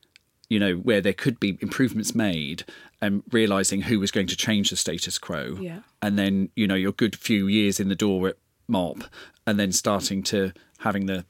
[0.49, 2.65] you know, where there could be improvements made
[2.99, 5.57] and realising who was going to change the status quo?
[5.61, 5.81] Yeah.
[6.01, 9.03] And then, you know, your good few years in the door at MOP
[9.45, 11.23] and then starting to having the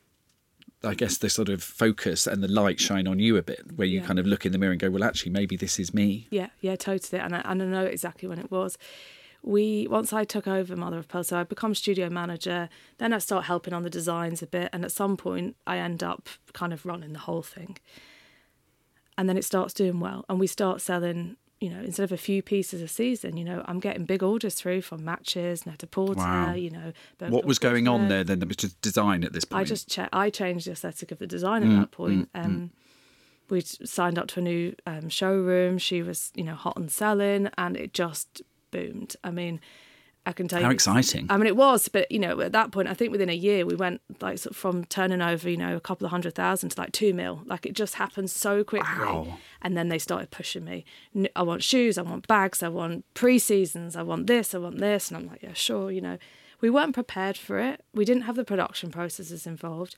[0.86, 3.88] I guess the sort of focus and the light shine on you a bit, where
[3.88, 4.06] you Yeah.
[4.06, 6.50] kind of look in the mirror and go, "Well, actually, maybe this is me." Yeah,
[6.62, 7.20] yeah, totally.
[7.22, 8.78] And I, and I know exactly when it was.
[9.42, 12.70] We once I took over Mother of Pearl, so I become studio manager.
[12.98, 16.02] Then I start helping on the designs a bit, and at some point I end
[16.04, 17.78] up kind of running the whole thing.
[19.18, 21.38] And then it starts doing well, and we start selling.
[21.62, 24.56] You know, instead of a few pieces a season, you know, I'm getting big orders
[24.56, 26.20] through from Matches, Net-a-Porter.
[26.20, 26.54] Wow.
[26.54, 26.92] You know,
[27.30, 28.40] What was going on there then?
[28.40, 29.62] That was just design at this point.
[29.62, 32.30] I just che- I changed the aesthetic of the design Mm, at that point.
[32.36, 32.72] Um,
[33.50, 35.78] we signed up to a new um, showroom.
[35.78, 38.42] She was, you know, hot and selling, and it just
[38.72, 39.16] boomed.
[39.24, 39.62] I mean,
[40.26, 40.74] I can tell How you.
[40.74, 41.28] exciting!
[41.30, 43.66] I mean, it was, but you know, at that point, I think within a year,
[43.66, 46.70] we went like sort of from turning over, you know, a couple of hundred thousand
[46.70, 47.42] to like two mil.
[47.46, 48.90] Like it just happened so quickly.
[49.00, 49.38] Wow.
[49.62, 50.86] And then they started pushing me.
[51.36, 54.80] I want shoes, I want bags, I want pre seasons, I want this, I want
[54.80, 55.92] this, and I'm like, yeah, sure.
[55.92, 56.18] You know,
[56.62, 57.84] we weren't prepared for it.
[57.94, 59.96] We didn't have the production processes involved.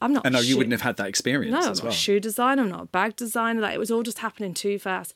[0.00, 0.24] I'm not.
[0.24, 1.92] And no, you wouldn't have had that experience No, I'm not well.
[1.92, 2.62] a shoe designer.
[2.62, 3.60] I'm not a bag designer.
[3.60, 5.12] Like it was all just happening too fast.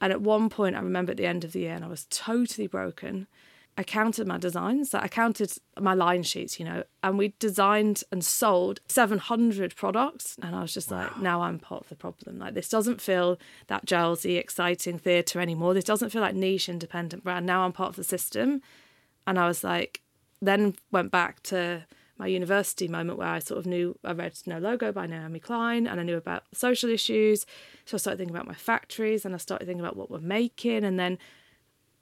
[0.00, 2.06] And at one point, I remember at the end of the year, and I was
[2.10, 3.26] totally broken.
[3.76, 4.94] I counted my designs.
[4.94, 10.36] Like I counted my line sheets, you know, and we designed and sold 700 products.
[10.40, 12.38] And I was just like, now I'm part of the problem.
[12.38, 15.74] Like this doesn't feel that gelsy, exciting theatre anymore.
[15.74, 17.46] This doesn't feel like niche, independent brand.
[17.46, 18.62] Now I'm part of the system.
[19.26, 20.02] And I was like,
[20.40, 21.84] then went back to
[22.16, 25.88] my university moment where I sort of knew I read No Logo by Naomi Klein
[25.88, 27.44] and I knew about social issues.
[27.86, 30.84] So I started thinking about my factories and I started thinking about what we're making
[30.84, 31.18] and then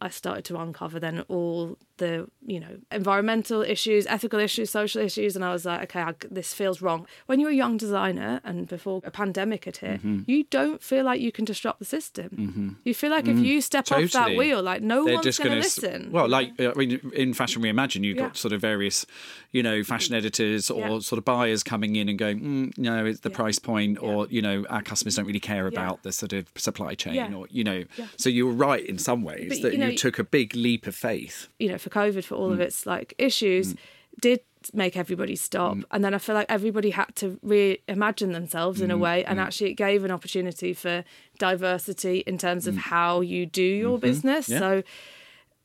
[0.02, 5.36] I started to uncover then all the you know environmental issues, ethical issues, social issues,
[5.36, 7.06] and I was like, okay, I, this feels wrong.
[7.26, 10.22] When you're a young designer and before a pandemic had hit, Mm-hmm.
[10.26, 12.78] you don't feel like you can disrupt the system.
[12.84, 14.30] You feel like if you step off that.
[14.36, 16.10] Wheel, like no They're one's going to listen.
[16.10, 18.22] Well, like I mean, in Fashion Reimagine, you've Yeah.
[18.28, 19.04] got sort of various,
[19.50, 20.98] you know, fashion editors or Yeah.
[21.00, 23.36] sort of buyers coming in and going, mm, no, it's the Yeah.
[23.36, 26.94] price point, or you know, our customers don't really care about the sort of supply
[26.94, 27.84] chain, or you know.
[28.16, 30.54] So you were right in some ways But, that you know, you took a big
[30.54, 31.48] leap of faith.
[31.58, 32.54] you know, for COVID, for all Mm.
[32.54, 33.74] of its like issues,
[34.20, 34.40] did
[34.72, 35.76] make everybody stop.
[35.76, 35.84] Mm.
[35.90, 39.40] And then I feel like everybody had to reimagine themselves in a Mm, way, and
[39.40, 41.04] actually it gave an opportunity for
[41.38, 42.68] diversity in terms Mm.
[42.68, 44.44] of how you do your business.
[44.48, 44.52] Mm-hmm.
[44.52, 44.58] Yeah.
[44.58, 44.82] So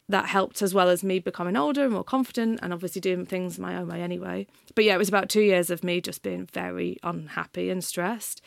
[0.10, 3.60] that helped as well as me becoming older and more confident and obviously doing things
[3.60, 4.47] my own way anyway.
[4.73, 8.41] But yeah, it was about two years of me just being very unhappy and stressed.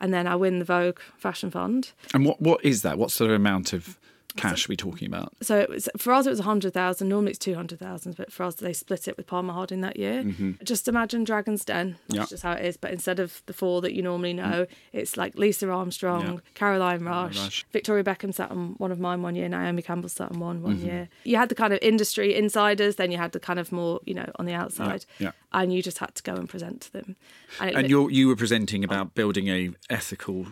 [0.00, 1.92] And then I win the Vogue Fashion Fund.
[2.12, 2.98] And what what is that?
[2.98, 3.96] What sort of amount of
[4.36, 5.32] cash are we talking about?
[5.42, 7.08] So it was for us it was a hundred thousand.
[7.08, 9.96] Normally it's two hundred thousand, but for us they split it with Palmer Harding that
[9.98, 10.24] year.
[10.62, 11.96] Just imagine Dragon's Den.
[12.08, 12.16] That's Mm-hmm.
[12.16, 12.26] Yeah.
[12.26, 12.76] just how it is.
[12.76, 16.38] But instead of the four that you normally know, it's like Lisa Armstrong, Yeah.
[16.54, 17.66] Caroline Rush, Rush.
[17.72, 20.64] Victoria Beckham sat on one of mine one year, Naomi Campbell sat on one Mm-hmm.
[20.64, 21.08] one year.
[21.24, 24.14] You had the kind of industry insiders, then you had the kind of more, you
[24.14, 25.04] know, on the outside.
[25.18, 25.32] yeah.
[25.52, 27.16] And you just had to go and present to them.
[27.60, 30.46] And, it, And you you were presenting about building a ethical.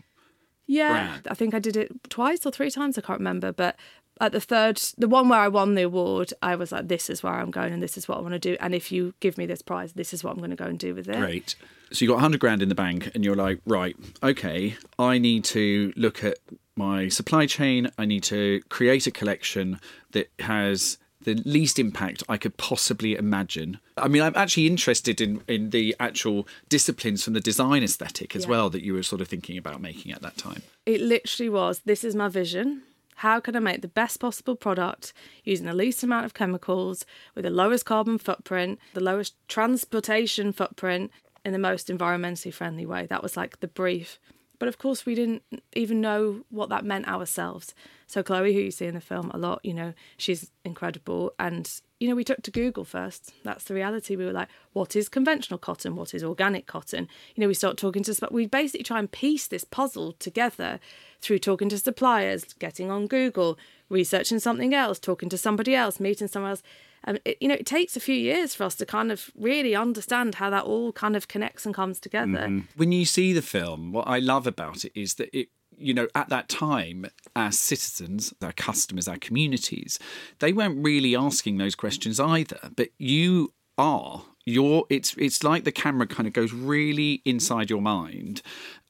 [0.66, 1.28] Yeah, brand.
[1.30, 2.96] I think I did it twice or three times.
[2.98, 3.76] I can't remember, but
[4.20, 7.22] at the third, the one where I won the award, I was like, "This is
[7.22, 8.56] where I'm going, and this is what I want to do.
[8.60, 10.78] And if you give me this prize, this is what I'm going to go and
[10.78, 11.56] do with it." Great.
[11.92, 15.44] So you got 100 grand in the bank, and you're like, right, okay, I need
[15.46, 16.38] to look at
[16.76, 17.90] my supply chain.
[17.98, 19.80] I need to create a collection
[20.12, 23.78] that has the least impact I could possibly imagine.
[23.96, 28.44] I mean, I'm actually interested in, in the actual disciplines from the design aesthetic as
[28.44, 28.50] Yeah.
[28.50, 30.62] well that you were sort of thinking about making at that time.
[30.86, 31.80] It literally was.
[31.84, 32.82] This is my vision.
[33.16, 35.12] How can I make the best possible product
[35.44, 41.10] using the least amount of chemicals, with the lowest carbon footprint, the lowest transportation footprint,
[41.44, 43.06] in the most environmentally friendly way?
[43.06, 44.18] That was like the brief.
[44.64, 45.42] But of course, we didn't
[45.74, 47.74] even know what that meant ourselves.
[48.06, 51.34] So, Chloe, who you see in the film a lot, you know, she's incredible.
[51.38, 53.34] And, you know, we took to Google first.
[53.44, 54.16] That's the reality.
[54.16, 55.96] We were like, what is conventional cotton?
[55.96, 57.08] What is organic cotton?
[57.34, 60.80] You know, we start talking to, we basically try and piece this puzzle together
[61.20, 66.28] through talking to suppliers, getting on Google, researching something else, talking to somebody else, meeting
[66.28, 66.62] someone else.
[67.06, 69.74] Um, it, you know, it takes a few years for us to kind of really
[69.74, 72.62] understand how that all kind of connects and comes together.
[72.76, 76.06] When you see the film, what I love about it is that it you know,
[76.14, 79.98] at that time, our citizens, our customers, our communities,
[80.38, 82.58] they weren't really asking those questions either.
[82.76, 84.22] But you are.
[84.46, 88.42] You're it's it's like the camera kind of goes really inside your mind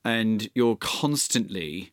[0.04, 1.92] and you're constantly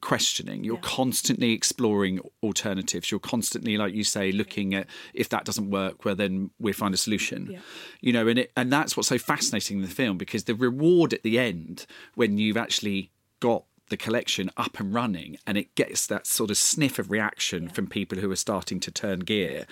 [0.00, 0.64] questioning.
[0.64, 3.10] You're constantly exploring alternatives.
[3.10, 6.94] You're constantly like you say looking at if that doesn't work well then we'll find
[6.94, 7.48] a solution.
[7.52, 7.58] Yeah.
[8.00, 11.12] you know and it and that's what's so fascinating in the film because the reward
[11.12, 13.10] at the end when you've actually
[13.40, 17.68] got the collection up and running and it gets that sort of sniff of reaction
[17.68, 19.66] from people who are starting to turn gear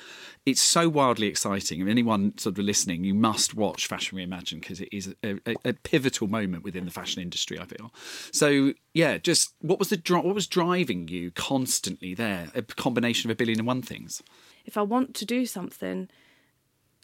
[0.49, 1.81] it's so wildly exciting.
[1.81, 5.57] And anyone sort of listening you must watch fashion reimagined because it is a, a,
[5.65, 7.93] a pivotal moment within the fashion industry i feel.
[8.33, 12.49] So yeah just what was the what was driving you constantly there?
[12.55, 14.23] A combination of a billion and one things.
[14.65, 16.09] If I want to do something,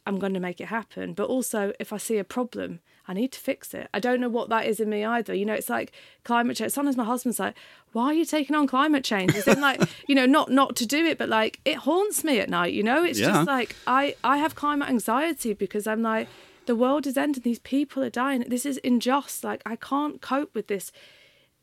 [0.07, 1.15] I'm going to make it happen.
[1.15, 3.89] But also, if I see a problem, I need to fix it.
[3.95, 5.35] I don't know what that is in me either.
[5.35, 5.93] You know, it's like
[6.25, 6.73] climate change.
[6.73, 7.55] Sometimes my husband's like,
[7.93, 11.05] "Why are you taking on climate change?" It's like, you know, not not to do
[11.07, 12.73] it, but like it haunts me at night.
[12.75, 13.29] You know, it's Yeah.
[13.33, 16.29] just like I I have climate anxiety because I'm like,
[16.67, 17.43] the world is ending.
[17.43, 18.45] These people are dying.
[18.49, 19.45] This is unjust.
[19.45, 20.91] Like I can't cope with this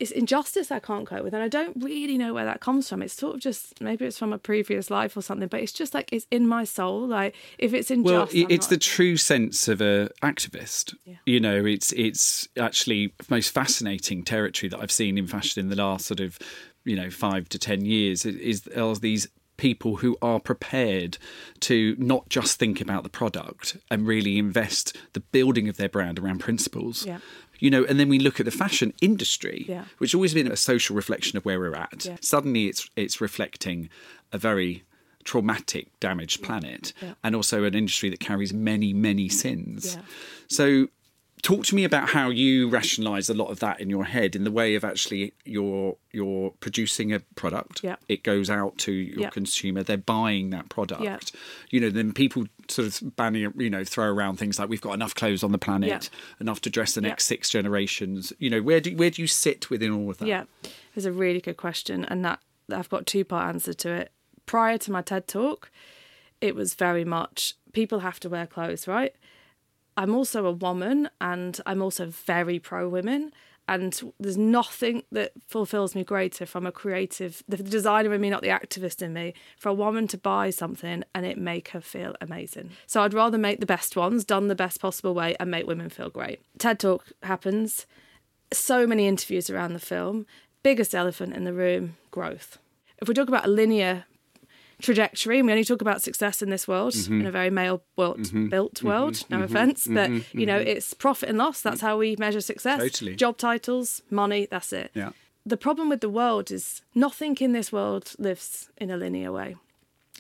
[0.02, 3.02] it's injustice I can't cope with, and I don't really know where that comes from.
[3.04, 5.94] It's sort of just maybe it's from a previous life or something, but it's just
[5.94, 7.08] like it's in my soul.
[7.08, 10.96] Like if it's unjust, Well, it's not- the true sense of a activist.
[11.26, 15.76] You know, it's it's actually most fascinating territory that I've seen in fashion in the
[15.76, 16.40] last sort of
[16.84, 18.26] you know five to ten years.
[18.26, 21.20] Is, is these people who are prepared
[21.60, 26.18] to not just think about the product and really invest the building of their brand
[26.18, 27.06] around principles.
[27.06, 27.20] Yeah.
[27.62, 29.86] You know, and then we look at the fashion industry, Yeah.
[30.00, 32.06] which has always been a social reflection of where we're at.
[32.06, 32.18] Yeah.
[32.20, 33.88] Suddenly, it's it's reflecting
[34.34, 34.84] a very
[35.24, 37.14] traumatic, damaged planet, Yeah.
[37.24, 39.98] and also an industry that carries many, many sins.
[40.48, 40.88] So,
[41.44, 44.44] talk to me about how you rationalise a lot of that in your head in
[44.44, 47.82] the way of actually you're you're producing a product.
[47.84, 47.96] Yeah.
[48.10, 49.30] It goes out to your Yeah.
[49.30, 49.84] consumer.
[49.84, 51.04] They're buying that product.
[51.04, 51.20] Yeah.
[51.70, 54.94] You know, then people sort of banning, you know, throw around things like we've got
[54.94, 56.20] enough clothes on the planet, Yeah.
[56.40, 57.10] enough to dress the Yeah.
[57.10, 58.34] next six generations.
[58.40, 60.28] You know, where do where do you sit within all of that?
[60.28, 60.44] Yeah,
[60.96, 62.40] it's a really good question, and that
[62.72, 64.12] I've got two part answer to it.
[64.46, 65.70] Prior to my TED talk,
[66.40, 69.16] it was very much people have to wear clothes, right?
[69.98, 73.34] I'm also a woman, and I'm also very pro women.
[73.72, 78.42] And there's nothing that fulfills me greater from a creative, the designer in me, not
[78.42, 82.14] the activist in me, for a woman to buy something and it make her feel
[82.20, 82.72] amazing.
[82.86, 85.90] So I'd rather make the best ones, done the best possible way, and make women
[85.90, 86.42] feel great.
[86.58, 87.86] TED Talk happens
[88.52, 90.26] so many interviews around the film.
[90.64, 92.58] Biggest elephant in the room growth.
[93.02, 94.04] If we talk about a linear
[94.82, 97.22] trajectory, and we only talk about success in this world, Mm-hmm.
[97.22, 98.38] in a very male built, mm-hmm.
[98.38, 98.50] Mm-hmm.
[98.50, 98.88] built mm-hmm.
[98.88, 101.62] world, no offense, but you know, it's profit and loss.
[101.62, 102.80] That's how we measure success.
[102.80, 103.16] Totally.
[103.16, 104.92] Job titles, money, that's it.
[104.94, 105.12] Yeah.
[105.46, 109.56] The problem with the world is nothing in this world lives in a linear way.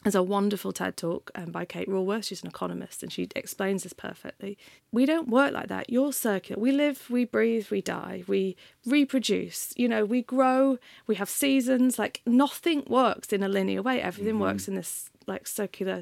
[0.04, 2.26] There's a wonderful TED talk um, by Kate Raworth.
[2.26, 4.58] She's an economist and she explains this perfectly.
[4.92, 5.92] We don't work like that.
[5.92, 6.60] You're circular.
[6.60, 9.74] We live, we breathe, we die, we reproduce.
[9.78, 12.00] You know, we grow, we have seasons.
[12.00, 14.02] Like nothing works in a linear way.
[14.02, 16.02] Everything works in this like circular,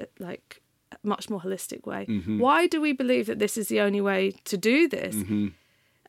[0.00, 0.60] uh, like
[1.04, 2.06] much more holistic way.
[2.40, 5.14] Why do we believe that this is the only way to do this?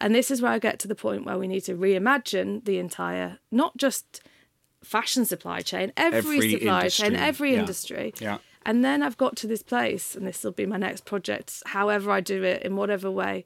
[0.02, 2.80] And this is where I get to the point where we need to reimagine the
[2.80, 4.22] entire, not just
[4.84, 7.60] fashion supply chain, every, Every supply chain, every yeah.
[7.60, 8.14] industry.
[8.20, 8.38] Yeah.
[8.66, 12.12] And then I've got to this place, and this will be my next project, however
[12.12, 13.46] I do it, in whatever way.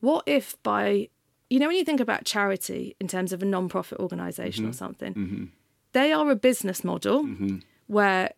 [0.00, 1.08] What if by,
[1.50, 4.70] you know, when you think about charity in terms of a non profit organization Mm-hmm.
[4.70, 5.52] or something,
[5.92, 7.58] they are a business model Mm-hmm.
[7.86, 8.32] where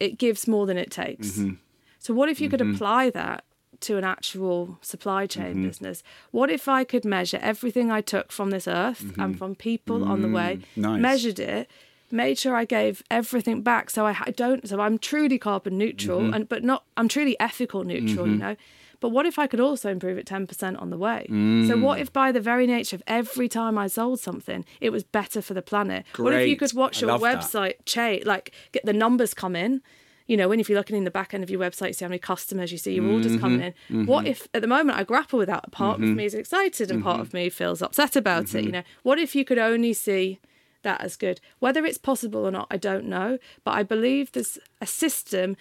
[0.00, 1.32] it gives more than it takes.
[1.32, 1.54] Mm-hmm.
[1.98, 3.44] So, what if you could apply that
[3.80, 5.66] to an actual supply chain Mm-hmm.
[5.66, 6.02] business?
[6.30, 9.20] What if I could measure everything I took from this earth Mm-hmm.
[9.22, 11.00] and from people on the way, Mm, nice.
[11.00, 11.68] measured it,
[12.10, 16.22] made sure I gave everything back, so I, I don't, so I'm truly carbon neutral,
[16.22, 16.34] Mm-hmm.
[16.34, 18.56] and but not, I'm truly ethical neutral, you know.
[19.00, 21.26] But what if I could also improve it 10% on the way?
[21.28, 21.80] So, Mm.
[21.82, 25.40] what if by the very nature of every time I sold something, it was better
[25.40, 26.04] for the planet?
[26.16, 27.28] What if you could watch I your that.
[27.28, 29.82] website change, like get the numbers come in?
[30.28, 32.04] You know, when if you're looking in the back end of your website, you see
[32.04, 33.40] how many customers, you see your orders Mm-hmm.
[33.40, 34.04] coming in.
[34.06, 35.64] What if at the moment I grapple with that?
[35.64, 37.08] A part of me is excited and Mm-hmm.
[37.08, 38.64] part of me feels upset about it.
[38.64, 40.38] You know, what if you could only see
[40.82, 41.40] that as good?
[41.58, 43.38] Whether it's possible or not, I don't know.
[43.64, 45.56] But I believe there's a system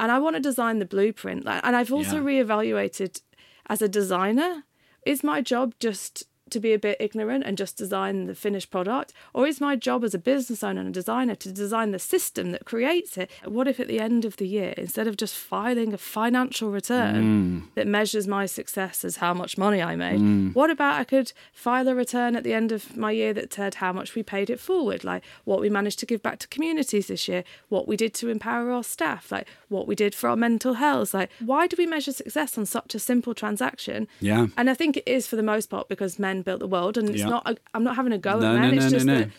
[0.00, 1.44] and I want to design the blueprint.
[1.46, 2.22] And I've also Yeah.
[2.22, 3.20] reevaluated
[3.66, 4.64] as a designer,
[5.04, 9.12] is my job just to be a bit ignorant and just design the finished product?
[9.34, 12.52] Or is my job as a business owner and a designer to design the system
[12.52, 13.30] that creates it?
[13.44, 17.22] What if at the end of the year, instead of just filing a financial return
[17.24, 17.74] mm.
[17.74, 20.54] that measures my success as how much money I made, mm.
[20.54, 23.74] what about I could file a return at the end of my year that said
[23.76, 27.08] how much we paid it forward, like what we managed to give back to communities
[27.08, 30.36] this year, what we did to empower our staff, like what we did for our
[30.36, 31.12] mental health.
[31.12, 34.06] Like, why do we measure success on such a simple transaction?
[34.20, 34.46] Yeah.
[34.56, 37.08] And I think it is for the most part because men built the world, and
[37.08, 37.28] it's Yeah.
[37.28, 37.48] not.
[37.48, 38.70] A, I'm not having a go No, at men.
[38.70, 39.18] no, it's no, just no, no.
[39.20, 39.30] that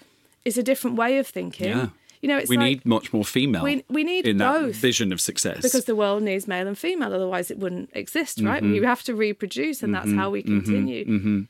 [0.46, 1.70] it's a different way of thinking.
[1.70, 1.90] Yeah.
[2.22, 3.64] You know, it's we like need much more female.
[3.64, 4.76] we- we need in that both.
[4.76, 8.64] vision of success because the world needs male and female, otherwise it wouldn't exist, right?
[8.64, 8.74] Mm-hmm.
[8.74, 10.32] We have to reproduce, and that's how mm-hmm.
[10.32, 10.60] we mm-hmm.
[10.60, 11.06] continue.
[11.06, 11.42] Mm-hmm.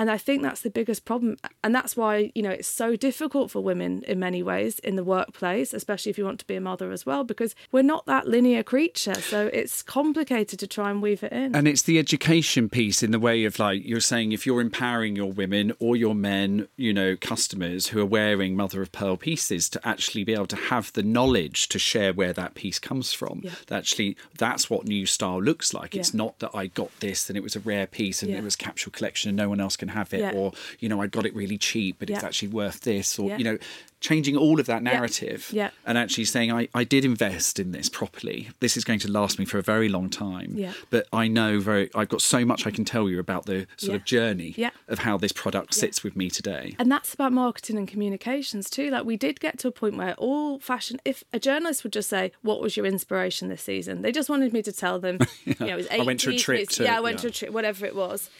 [0.00, 1.36] And I think that's the biggest problem.
[1.62, 5.04] And that's why, you know, it's so difficult for women in many ways in the
[5.04, 8.26] workplace, especially if you want to be a mother as well, because we're not that
[8.26, 9.12] linear creature.
[9.16, 11.54] So it's complicated to try and weave it in.
[11.54, 15.16] And it's the education piece in the way of like you're saying if you're empowering
[15.16, 19.68] your women or your men, you know, customers who are wearing mother of pearl pieces
[19.68, 23.42] to actually be able to have the knowledge to share where that piece comes from.
[23.44, 23.50] Yeah.
[23.66, 25.94] That actually that's what new style looks like.
[25.94, 28.38] It's not that I got this and it was a rare piece and Yeah.
[28.38, 30.32] it was capsule collection and no one else can have it Yeah.
[30.32, 33.36] or you know I got it really cheap but it's actually worth this or Yeah.
[33.38, 33.58] you know
[34.00, 35.70] changing all of that narrative Yeah.
[35.84, 39.38] and actually saying I, I did invest in this properly this is going to last
[39.38, 40.72] me for a very long time Yeah.
[40.88, 43.90] but I know very I've got so much I can tell you about the sort
[43.90, 43.96] Yeah.
[43.96, 44.70] of journey Yeah.
[44.88, 46.74] of how this product sits with me today.
[46.78, 48.90] And that's about marketing and communications too.
[48.90, 52.08] Like we did get to a point where all fashion, if a journalist would just
[52.08, 55.54] say, "What was your inspiration this season?" They just wanted me to tell them, you
[55.60, 57.22] know, it was eight I went to a trip to- yeah, I went yeah.
[57.22, 58.30] to a trip, whatever it was.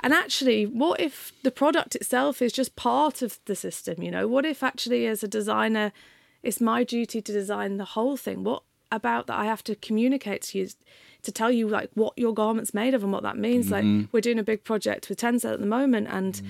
[0.00, 4.02] And actually, what if the product itself is just part of the system?
[4.02, 5.92] You know, what if actually as a designer,
[6.42, 8.44] it's my duty to design the whole thing.
[8.44, 10.68] What about that I have to communicate to you
[11.22, 13.70] to tell you like what your garment's made of and what that means.
[13.70, 14.00] Mm-hmm.
[14.00, 16.46] Like we're doing a big project with Tencel at the moment and Mm.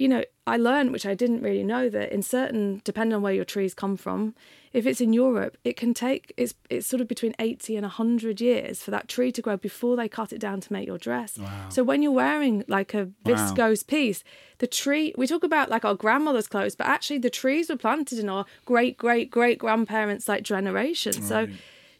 [0.00, 3.34] You know, I learned, which I didn't really know, that in certain, depending on where
[3.34, 4.34] your trees come from,
[4.72, 8.40] if it's in Europe, it can take it's it's sort of between eighty and hundred
[8.40, 11.38] years for that tree to grow before they cut it down to make your dress.
[11.68, 14.24] So when you're wearing like a viscose piece,
[14.56, 18.18] the tree we talk about like our grandmother's clothes, but actually the trees were planted
[18.18, 21.12] in our great great great grandparents like generation.
[21.12, 21.48] So,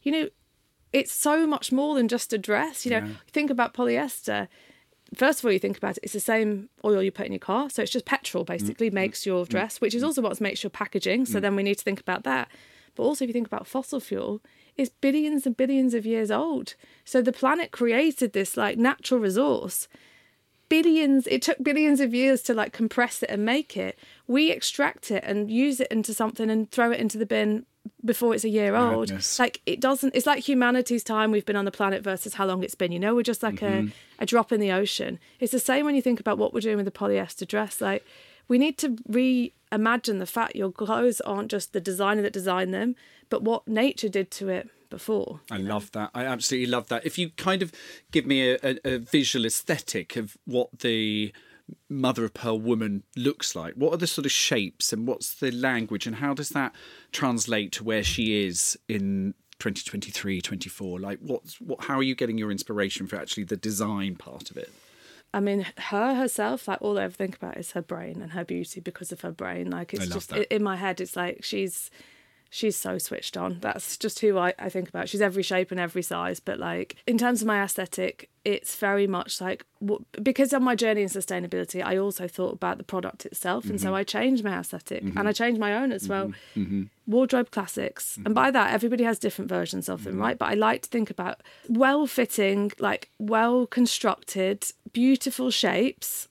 [0.04, 0.28] you know,
[0.94, 2.86] it's so much more than just a dress.
[2.86, 4.48] You know, you think about polyester
[5.14, 7.40] first of all, you think about it, it's the same oil you put in your
[7.40, 7.70] car.
[7.70, 8.94] So it's just petrol basically mm.
[8.94, 9.48] makes your mm.
[9.48, 9.50] Mm.
[9.50, 11.26] dress, which is also what makes your packaging.
[11.26, 12.48] So then we need to think about that.
[12.94, 14.42] But also, if you think about fossil fuel,
[14.76, 16.74] it's billions and billions of years old.
[17.04, 19.88] So the planet created this like natural resource.
[20.68, 23.98] Billions, it took billions of years to like compress it and make it.
[24.26, 27.66] We extract it and use it into something and throw it into the bin
[28.04, 29.08] before it's a year old.
[29.08, 29.38] Madness.
[29.38, 30.14] Like it doesn't.
[30.14, 32.92] It's like humanity's time we've been on the planet versus how long it's been.
[32.92, 33.88] You know, we're just like a, mm-hmm.
[34.18, 35.18] a drop in the ocean.
[35.38, 37.80] It's the same when you think about what we're doing with the polyester dress.
[37.80, 38.04] Like
[38.48, 42.96] we need to reimagine the fact your clothes aren't just the designer that designed them,
[43.28, 45.40] but what nature did to it before.
[45.50, 46.10] I love that.
[46.14, 47.06] I absolutely love that.
[47.06, 47.72] If you kind of
[48.10, 51.32] give me a, a, a visual aesthetic of what the
[51.88, 55.50] mother of pearl woman looks like, what are the sort of shapes and what's the
[55.50, 56.74] language and how does that
[57.12, 62.38] translate to where she is in 2023 24 like what's what how are you getting
[62.38, 64.72] your inspiration for actually the design part of it
[65.32, 68.44] I mean, her herself, like all I ever think about is her brain and her
[68.44, 69.70] beauty because of her brain.
[69.70, 70.52] Like it's just that.
[70.52, 71.90] in my head, it's like she's
[72.50, 73.58] she's so switched on.
[73.60, 75.08] That's just who I, I think about.
[75.08, 76.40] She's every shape and every size.
[76.40, 79.64] But like in terms of my aesthetic, it's very much like
[80.20, 83.86] because on my journey in sustainability, I also thought about the product itself, and Mm-hmm.
[83.86, 85.30] so I changed my aesthetic and I mm-hmm.
[85.30, 86.26] changed my own as well.
[86.26, 86.62] Mm-hmm.
[86.62, 86.82] Mm-hmm.
[87.06, 90.38] Wardrobe classics, and by that, everybody has different versions of them, right?
[90.38, 96.28] But I like to think about well fitting, like well constructed, beautiful shapes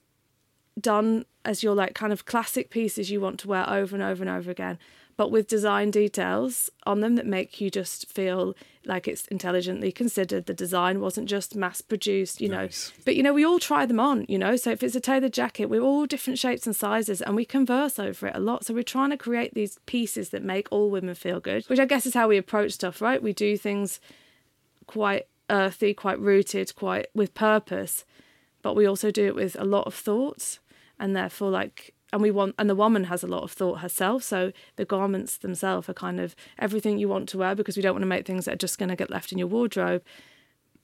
[0.80, 4.22] done as your like kind of classic pieces you want to wear over and over
[4.22, 4.78] and over again
[5.20, 8.56] but with design details on them that make you just feel
[8.86, 10.46] like it's intelligently considered.
[10.46, 12.70] The design wasn't just mass produced you know.
[13.04, 14.56] But you know we all try them on you know.
[14.56, 17.98] So if it's a tailored jacket we're all different shapes and sizes and we converse
[17.98, 18.64] over it a lot.
[18.64, 21.84] So we're trying to create these pieces that make all women feel good which i
[21.84, 23.22] guess is how we approach stuff right?
[23.22, 24.00] We do things
[24.86, 28.06] quite earthy quite rooted quite with purpose
[28.62, 30.60] but we also do it with a lot of thought
[30.98, 34.22] and therefore like and we want and the woman has a lot of thought herself
[34.22, 37.94] so the garments themselves are kind of everything you want to wear because we don't
[37.94, 40.02] want to make things that are just going to get left in your wardrobe.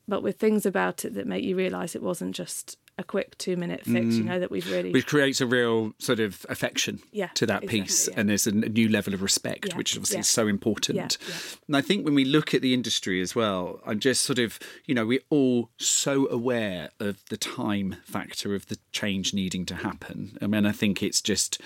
[0.09, 3.57] But with things about it that make you realize it wasn't just a quick two
[3.57, 4.27] minute fix you mm.
[4.27, 7.81] know that we've really which creates a real sort of affection Yeah, to that exactly,
[7.83, 8.15] piece yeah.
[8.17, 11.19] and there's a new level of respect Yeah, which obviously is so important.
[11.67, 14.59] And i think when we look at the industry as well i'm just sort of
[14.87, 19.75] you know we're all so aware of the time factor of the change needing to
[19.75, 20.39] happen.
[20.41, 21.61] I mean i think it's just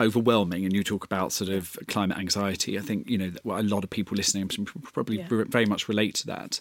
[0.00, 3.62] overwhelming and you talk about sort of climate anxiety i think you know well, a
[3.62, 4.46] lot of people listening
[4.82, 5.44] probably Yeah.
[5.48, 6.60] very much relate to that.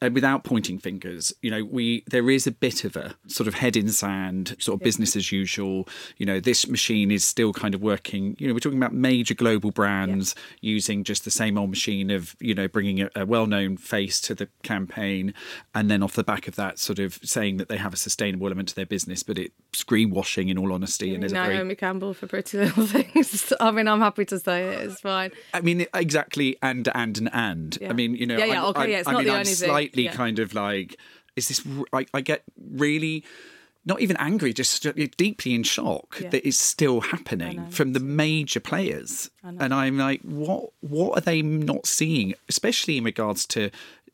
[0.00, 3.54] And without pointing fingers you know we there is a bit of a sort of
[3.54, 5.88] head in sand sort of business as usual.
[6.18, 8.36] You know this machine is still kind of working.
[8.38, 12.36] You know we're talking about major global brands using just the same old machine of
[12.40, 15.34] you know bringing a, a well-known face to the campaign
[15.74, 18.46] and then off the back of that sort of saying that they have a sustainable
[18.46, 21.74] element to their business but it's greenwashing in all honesty and there's a very Naomi
[21.74, 23.52] Campbell for Pretty Little Things.
[23.60, 24.82] I mean, I'm happy to say it.
[24.90, 25.30] It's fine.
[25.54, 27.78] I mean, exactly, and and and and.
[27.80, 27.90] Yeah.
[27.90, 29.32] I mean, you know, Yeah, yeah, I'm, okay, I'm- yeah, it's I not mean, the
[29.32, 30.12] I'm only thing, slightly yeah.
[30.12, 30.96] kind of like,
[31.36, 31.66] is this?
[31.92, 33.24] I, I get really.
[33.88, 34.84] Not even angry, just
[35.16, 36.30] deeply in shock Yeah.
[36.30, 40.70] that it's still happening from the major players, and I'm like, what?
[40.80, 43.70] What are they not seeing, especially in regards to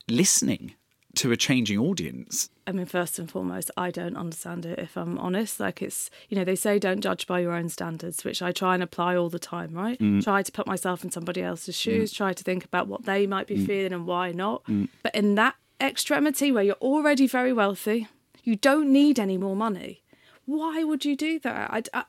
[0.08, 0.74] listening
[1.16, 2.48] to a changing audience?
[2.66, 5.60] I mean, first and foremost, I don't understand it if I'm honest.
[5.60, 8.74] Like, it's, you know, they say don't judge by your own standards, which I try
[8.74, 9.98] and apply all the time, right?
[9.98, 10.22] Mm.
[10.22, 11.80] Try to put myself in somebody else's mm.
[11.80, 13.66] shoes, try to think about what they might be mm.
[13.66, 14.62] feeling and why not.
[15.02, 18.08] But in that extremity where you're already very wealthy,
[18.44, 20.02] you don't need any more money.
[20.44, 21.70] Why would you do that?
[21.70, 22.04] I, I,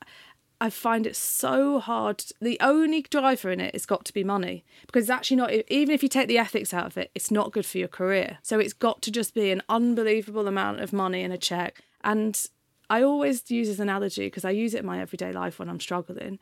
[0.63, 2.23] I find it so hard.
[2.39, 5.93] The only driver in it has got to be money because it's actually not, even
[5.93, 8.37] if you take the ethics out of it, it's not good for your career.
[8.43, 11.83] So it's got to just be an unbelievable amount of money in a check.
[12.01, 12.41] And
[12.89, 15.81] I always use this analogy because I use it in my everyday life when I'm
[15.81, 16.39] struggling.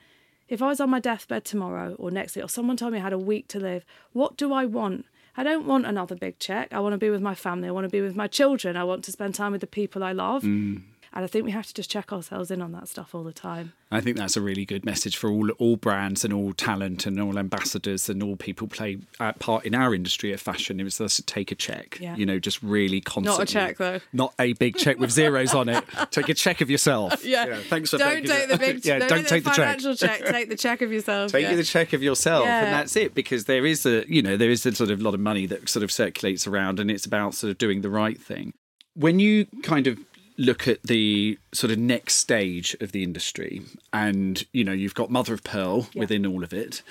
[0.47, 3.01] If I was on my deathbed tomorrow or next week, or someone told me I
[3.01, 5.05] had a week to live, what do I want?
[5.36, 6.72] I don't want another big check.
[6.72, 7.69] I want to be with my family.
[7.69, 8.78] I want to be with my children.
[8.78, 10.43] I want to spend time with the people I love.
[10.43, 10.84] Mm.
[11.14, 13.34] And I think we have to just check ourselves in on that stuff all the
[13.34, 13.74] time.
[13.91, 17.20] I think that's a really good message for all all brands and all talent and
[17.20, 20.80] all ambassadors and all people play uh, part in our industry of fashion.
[20.80, 22.16] It was just to take a check, Yeah.
[22.16, 23.39] you know, just really constantly.
[23.39, 23.99] Not a check, though.
[24.14, 25.84] Not a big check with zeros on it.
[26.12, 27.26] Take a check of yourself.
[27.26, 27.57] Yeah.
[27.68, 28.86] thanks for don't take it- the big.
[28.86, 29.55] yeah, don't take the check.
[29.57, 30.26] financial check.
[30.26, 31.32] Take the check of yourself.
[31.34, 31.55] Take yeah.
[31.55, 32.64] the check of yourself, Yeah.
[32.64, 33.14] and that's it.
[33.14, 35.68] Because there is a, you know, there is a sort of lot of money that
[35.68, 38.53] sort of circulates around, and it's about sort of doing the right thing.
[38.95, 39.97] When you kind of
[40.38, 43.61] look at the sort of next stage of the industry,
[43.93, 46.01] and you know, you've got mother of pearl Yeah.
[46.01, 46.82] within all of it.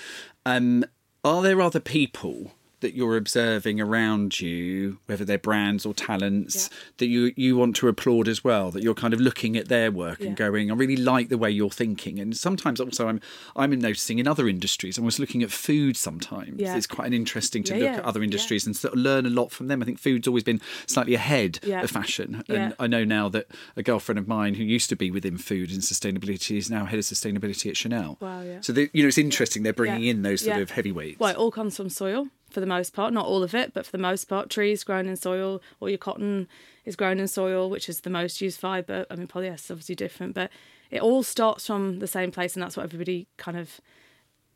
[0.46, 0.84] Um,
[1.24, 2.52] are there other people?
[2.80, 6.76] That you're observing around you, whether they're brands or talents, Yeah.
[6.98, 8.70] that you you want to applaud as well.
[8.70, 11.50] That you're kind of looking at their work and going, I really like the way
[11.50, 12.18] you're thinking.
[12.18, 13.20] And sometimes also I'm
[13.56, 16.58] I'm noticing in other industries, I'm was looking at food sometimes.
[16.60, 16.76] Yeah.
[16.76, 18.24] It's quite an interesting to Yeah, look yeah, at other yeah.
[18.24, 19.82] industries and sort of learn a lot from them.
[19.82, 21.82] I think food's always been slightly ahead Yeah.
[21.82, 22.42] of fashion.
[22.48, 22.54] Yeah.
[22.56, 25.70] And I know now that a girlfriend of mine who used to be within food
[25.70, 28.16] and sustainability is now head of sustainability at Chanel.
[28.20, 28.60] Wow, yeah.
[28.62, 30.10] So they, you know it's interesting they're bringing Yeah.
[30.12, 30.62] in those sort Yeah.
[30.62, 31.18] of heavyweights.
[31.20, 33.12] Well, it all comes from soil for the most part.
[33.12, 35.60] Not all of it, but for the most part, trees grown in soil.
[35.80, 36.48] All your cotton
[36.84, 39.06] is grown in soil, which is the most used fibre.
[39.10, 40.50] I mean, polyester is obviously different, but
[40.90, 43.80] it all starts from the same place, and that's what everybody kind of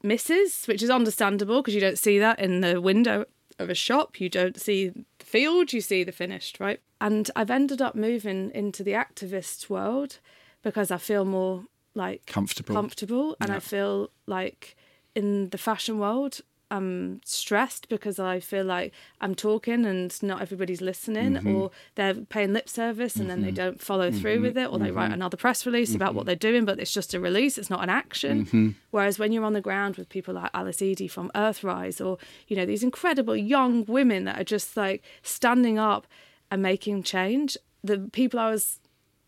[0.03, 3.25] misses, which is understandable because you don't see that in the window
[3.59, 4.21] of a shop.
[4.21, 6.81] You don't see the field, you see the finished, right?
[7.01, 10.19] And I've ended up moving into the activist world
[10.63, 11.65] because I feel more
[11.95, 12.75] like Comfortable.
[12.75, 13.57] comfortable and Yeah.
[13.57, 14.77] I feel like
[15.15, 16.41] in the fashion world
[16.77, 21.55] I'm stressed because I feel like I'm talking and not everybody's listening Mm-hmm.
[21.57, 24.87] or they're paying lip service and then they don't follow through with it or they
[24.87, 24.97] Mm-hmm.
[24.97, 27.83] write another press release about what they're doing but it's just a release it's not
[27.83, 28.69] an action Mm-hmm.
[28.91, 32.19] whereas when you're on the ground with people like Alice Aedy from Earthrise or
[32.49, 36.07] you know these incredible young women that are just like standing up
[36.51, 38.81] and making change the people I was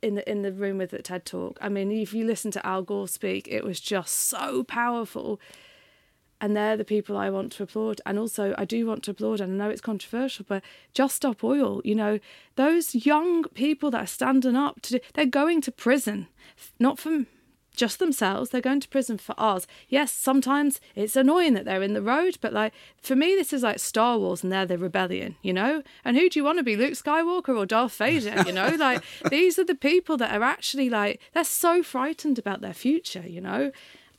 [0.02, 1.58] in the in the room with at TED Talk.
[1.60, 5.40] I mean, if you listen to Al Gore speak, it was just so powerful.
[6.40, 8.00] And they're the people I want to applaud.
[8.04, 10.62] And also, I do want to applaud, and I know it's controversial, but
[10.92, 12.18] Just Stop Oil, you know,
[12.56, 16.28] those young people that are standing up to do, they're going to prison,
[16.78, 17.24] not for
[17.76, 19.66] just themselves, they're going to prison for us.
[19.88, 23.62] Yes, sometimes it's annoying that they're in the road, but like, for me, this is
[23.62, 25.82] like Star Wars and they're the rebellion, you know?
[26.04, 28.68] And who do you want to be, Luke Skywalker or Darth Vader, you know?
[28.78, 33.24] like, these are the people that are actually like, they're so frightened about their future,
[33.26, 33.70] you know?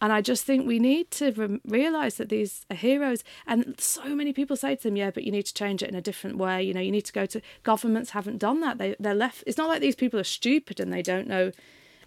[0.01, 3.23] And I just think we need to re- realize that these are heroes.
[3.45, 5.95] And so many people say to them, yeah, but you need to change it in
[5.95, 6.63] a different way.
[6.63, 8.77] You know, you need to go to governments haven't done that.
[8.77, 9.43] They, they're left.
[9.47, 11.51] It's not like these people are stupid and they don't know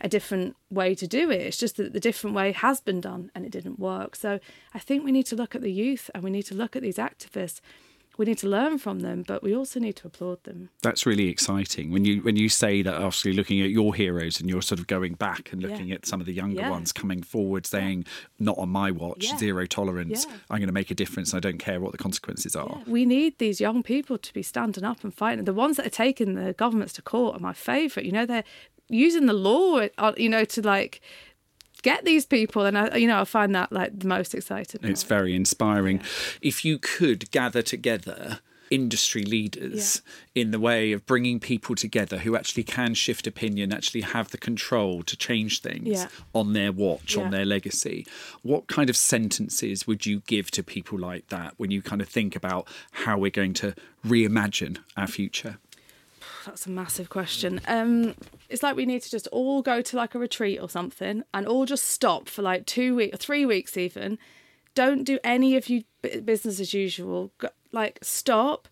[0.00, 1.40] a different way to do it.
[1.40, 4.16] It's just that the different way has been done and it didn't work.
[4.16, 4.40] So
[4.72, 6.82] I think we need to look at the youth and we need to look at
[6.82, 7.60] these activists.
[8.18, 10.68] We need to learn from them, but we also need to applaud them.
[10.82, 12.94] That's really exciting when you when you say that.
[12.94, 15.94] Obviously, looking at your heroes and you're sort of going back and looking Yeah.
[15.94, 16.70] at some of the younger Yeah.
[16.70, 18.04] ones coming forward, saying,
[18.38, 19.38] "Not on my watch, Yeah.
[19.38, 20.26] zero tolerance.
[20.50, 21.32] I'm going to make a difference.
[21.32, 24.84] I don't care what the consequences are." We need these young people to be standing
[24.84, 25.44] up and fighting.
[25.46, 28.04] The ones that are taking the governments to court are my favourite.
[28.04, 28.44] You know, they're
[28.90, 31.00] using the law, uh, you know, to like
[31.82, 34.80] get these people, and I, you know, I find that like the most exciting.
[34.84, 35.08] It's part.
[35.08, 36.00] very inspiring.
[36.42, 40.00] If you could gather together industry leaders
[40.32, 44.38] in the way of bringing people together who actually can shift opinion, actually have the
[44.38, 46.06] control to change things Yeah.
[46.32, 47.24] on their watch, Yeah.
[47.24, 48.06] on their legacy,
[48.42, 52.08] what kind of sentences would you give to people like that when you kind of
[52.08, 53.74] think about how we're going to
[54.06, 55.58] reimagine our future?
[56.46, 57.60] That's a massive question.
[57.66, 58.14] Um,
[58.48, 61.46] it's like we need to just all go to like a retreat or something, and
[61.46, 64.18] all just stop for like two weeks, three weeks even.
[64.74, 67.32] Don't do any of you bu- business as usual.
[67.38, 68.68] Go, like stop,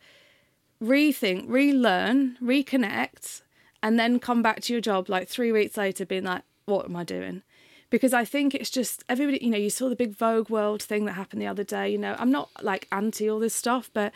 [0.82, 3.42] rethink, relearn, reconnect,
[3.82, 6.96] and then come back to your job like three weeks later, being like, "What am
[6.96, 7.42] I doing?"
[7.90, 9.44] Because I think it's just everybody.
[9.44, 11.90] You know, you saw the big Vogue World thing that happened the other day.
[11.90, 14.12] You know, I'm not like anti all this stuff, but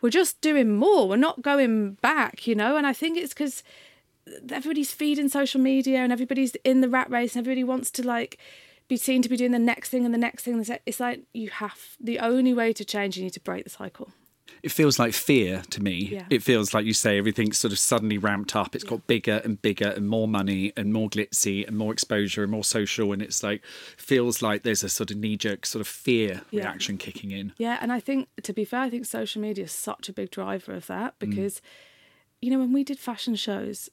[0.00, 1.08] we're just doing more.
[1.08, 2.76] We're not going back, you know.
[2.76, 3.62] And I think it's because
[4.50, 8.38] everybody's feeding social media and everybody's in the rat race and everybody wants to like
[8.88, 10.64] be seen to be doing the next thing and the next thing.
[10.86, 13.16] It's like you have the only way to change.
[13.16, 14.10] You need to break the cycle.
[14.62, 16.08] It feels like fear to me.
[16.12, 16.26] Yeah.
[16.30, 18.74] It feels like you say everything's sort of suddenly ramped up.
[18.74, 22.50] It's got bigger and bigger and more money and more glitzy and more exposure and
[22.50, 23.12] more social.
[23.12, 23.64] And it's like,
[23.96, 26.62] feels like there's a sort of knee jerk sort of fear Yeah.
[26.62, 27.52] reaction kicking in.
[27.58, 30.30] Yeah, and I think to be fair, I think social media is such a big
[30.30, 31.30] driver of that Mm.
[31.30, 31.60] because,
[32.40, 33.88] you know, when we did fashion shows,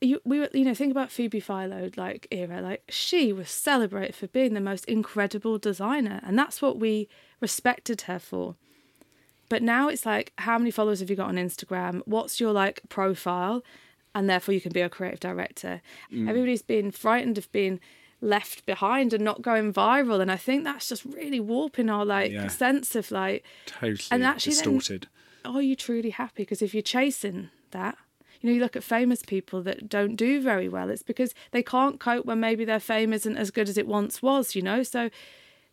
[0.00, 4.16] you we were you know think about Phoebe Philo like era like she was celebrated
[4.16, 7.08] for being the most incredible designer and that's what we
[7.40, 8.56] respected her for.
[9.52, 12.00] But now it's like how many followers have you got on Instagram?
[12.06, 13.62] What's your like profile?
[14.14, 15.80] and therefore you can be a creative director.
[16.12, 16.28] Mm.
[16.28, 17.80] Everybody's been frightened of being
[18.22, 22.30] left behind and not going viral, and I think that's just really warping our like
[22.32, 22.48] Yeah.
[22.48, 25.08] sense of like, Totally And actually then- distorted.
[25.46, 26.42] are you truly happy?
[26.44, 27.96] Because if you're chasing that,
[28.40, 30.90] you know, you look at famous people that don't do very well.
[30.90, 34.20] It's because they can't cope when maybe their fame isn't as good as it once
[34.22, 34.54] was.
[34.54, 35.08] You know, so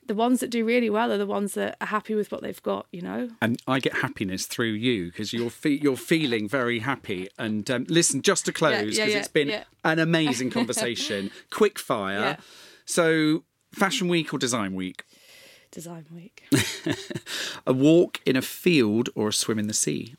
[0.10, 2.62] the ones that do really well are the ones that are happy with what they've
[2.64, 2.88] got.
[2.92, 3.30] You know.
[3.42, 7.30] and I get happiness through you because you're fe- you're feeling very happy.
[7.38, 9.64] And um, listen, just to close because yeah, yeah, it's been yeah.
[9.86, 11.30] an amazing conversation.
[11.52, 12.20] Quick fire.
[12.20, 12.36] Yeah.
[12.86, 15.04] So, Fashion Week or Design Week?
[15.72, 16.50] Design week.
[17.68, 20.16] A walk in a field or a swim in the sea?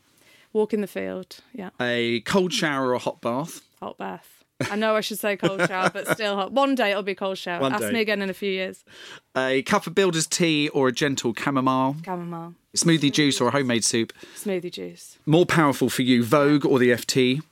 [0.52, 1.38] Walk in the field.
[1.52, 1.70] Yeah.
[1.80, 3.62] A cold shower or a hot bath?
[3.80, 4.39] Hot bath.
[4.70, 6.52] I know I should say cold shower, but still hot.
[6.52, 7.60] One day it'll be cold shower.
[7.60, 7.92] One Ask day.
[7.92, 8.84] me again in a few years.
[9.36, 11.96] A cup of builder's tea or a gentle chamomile?
[12.04, 12.54] Chamomile.
[12.76, 14.12] Smoothie juice or a homemade soup?
[14.36, 15.18] Smoothie juice.
[15.26, 17.42] More powerful for you, Vogue or the FT?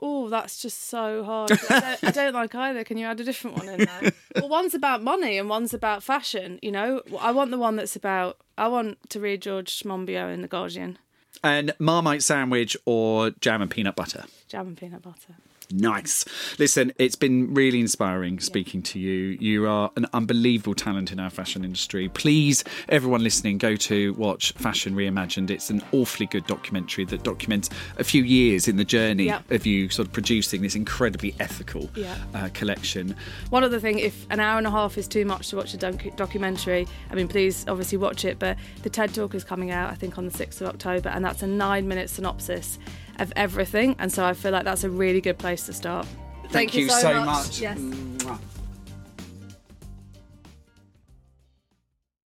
[0.00, 1.50] Oh, that's just so hard.
[1.52, 2.84] I don't, I don't like either.
[2.84, 4.12] Can you add a different one in there?
[4.36, 6.58] well, one's about money and one's about fashion.
[6.62, 8.38] You know, I want the one that's about.
[8.56, 10.98] I want to read George Monbiot in The Guardian.
[11.42, 14.24] And Marmite sandwich or jam and peanut butter?
[14.48, 15.36] Jam and peanut butter.
[15.70, 16.24] Nice.
[16.58, 19.36] Listen, it's been really inspiring speaking to you.
[19.38, 22.08] You are an unbelievable talent in our fashion industry.
[22.08, 25.50] Please, everyone listening, go to watch Fashion Reimagined.
[25.50, 29.50] It's an awfully good documentary that documents a few years in the journey Yep.
[29.50, 32.16] of you sort of producing this incredibly ethical Yeah.
[32.32, 33.14] uh, collection.
[33.50, 35.76] One other thing, if an hour and a half is too much to watch a
[35.76, 38.38] doc- documentary, I mean, please obviously watch it.
[38.38, 41.22] But the TED Talk is coming out, I think, on the 6th of October, and
[41.22, 42.78] that's a nine minute synopsis
[43.18, 43.96] of everything.
[43.98, 46.06] And so I feel like that's a really good place to start.
[46.50, 47.60] Thank, you, so much.
[47.60, 47.78] Yes.
[47.78, 48.38] Mwah.